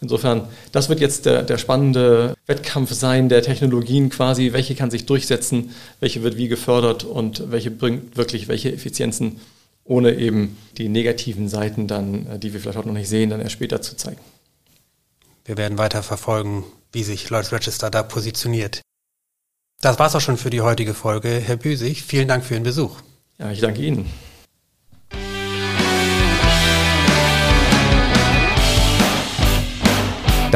Insofern, 0.00 0.46
das 0.72 0.90
wird 0.90 1.00
jetzt 1.00 1.24
der, 1.24 1.42
der, 1.42 1.56
spannende 1.56 2.34
Wettkampf 2.46 2.92
sein 2.92 3.30
der 3.30 3.42
Technologien 3.42 4.10
quasi. 4.10 4.52
Welche 4.52 4.74
kann 4.74 4.90
sich 4.90 5.06
durchsetzen, 5.06 5.74
welche 6.00 6.22
wird 6.22 6.36
wie 6.36 6.48
gefördert 6.48 7.04
und 7.04 7.50
welche 7.50 7.70
bringt 7.70 8.16
wirklich 8.16 8.46
welche 8.46 8.72
Effizienzen, 8.72 9.40
ohne 9.84 10.14
eben 10.14 10.58
die 10.76 10.90
negativen 10.90 11.48
Seiten 11.48 11.86
dann, 11.86 12.26
äh, 12.26 12.38
die 12.38 12.52
wir 12.52 12.60
vielleicht 12.60 12.78
auch 12.78 12.84
noch 12.84 12.92
nicht 12.92 13.08
sehen, 13.08 13.30
dann 13.30 13.40
erst 13.40 13.52
später 13.52 13.80
zu 13.80 13.96
zeigen. 13.96 14.20
Wir 15.46 15.56
werden 15.56 15.78
weiter 15.78 16.02
verfolgen, 16.02 16.64
wie 16.92 17.02
sich 17.02 17.30
Lloyds 17.30 17.52
Register 17.52 17.90
da 17.90 18.02
positioniert. 18.02 18.82
Das 19.80 19.98
war's 19.98 20.14
auch 20.14 20.20
schon 20.20 20.36
für 20.36 20.50
die 20.50 20.60
heutige 20.60 20.92
Folge. 20.92 21.28
Herr 21.28 21.56
Büsig, 21.56 22.02
vielen 22.02 22.28
Dank 22.28 22.44
für 22.44 22.54
Ihren 22.54 22.64
Besuch. 22.64 22.98
Ja, 23.38 23.50
ich 23.50 23.60
danke 23.60 23.80
Ihnen. 23.82 24.06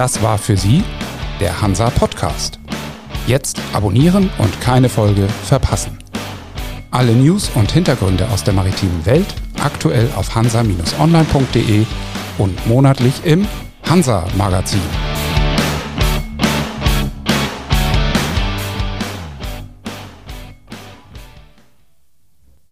Das 0.00 0.22
war 0.22 0.38
für 0.38 0.56
Sie 0.56 0.82
der 1.40 1.60
Hansa 1.60 1.90
Podcast. 1.90 2.58
Jetzt 3.26 3.60
abonnieren 3.74 4.30
und 4.38 4.58
keine 4.62 4.88
Folge 4.88 5.28
verpassen. 5.44 5.98
Alle 6.90 7.12
News 7.12 7.50
und 7.54 7.70
Hintergründe 7.70 8.26
aus 8.30 8.42
der 8.42 8.54
maritimen 8.54 9.04
Welt 9.04 9.26
aktuell 9.62 10.08
auf 10.16 10.34
hansa-online.de 10.34 11.84
und 12.38 12.66
monatlich 12.66 13.26
im 13.26 13.46
Hansa 13.90 14.26
Magazin. 14.38 14.80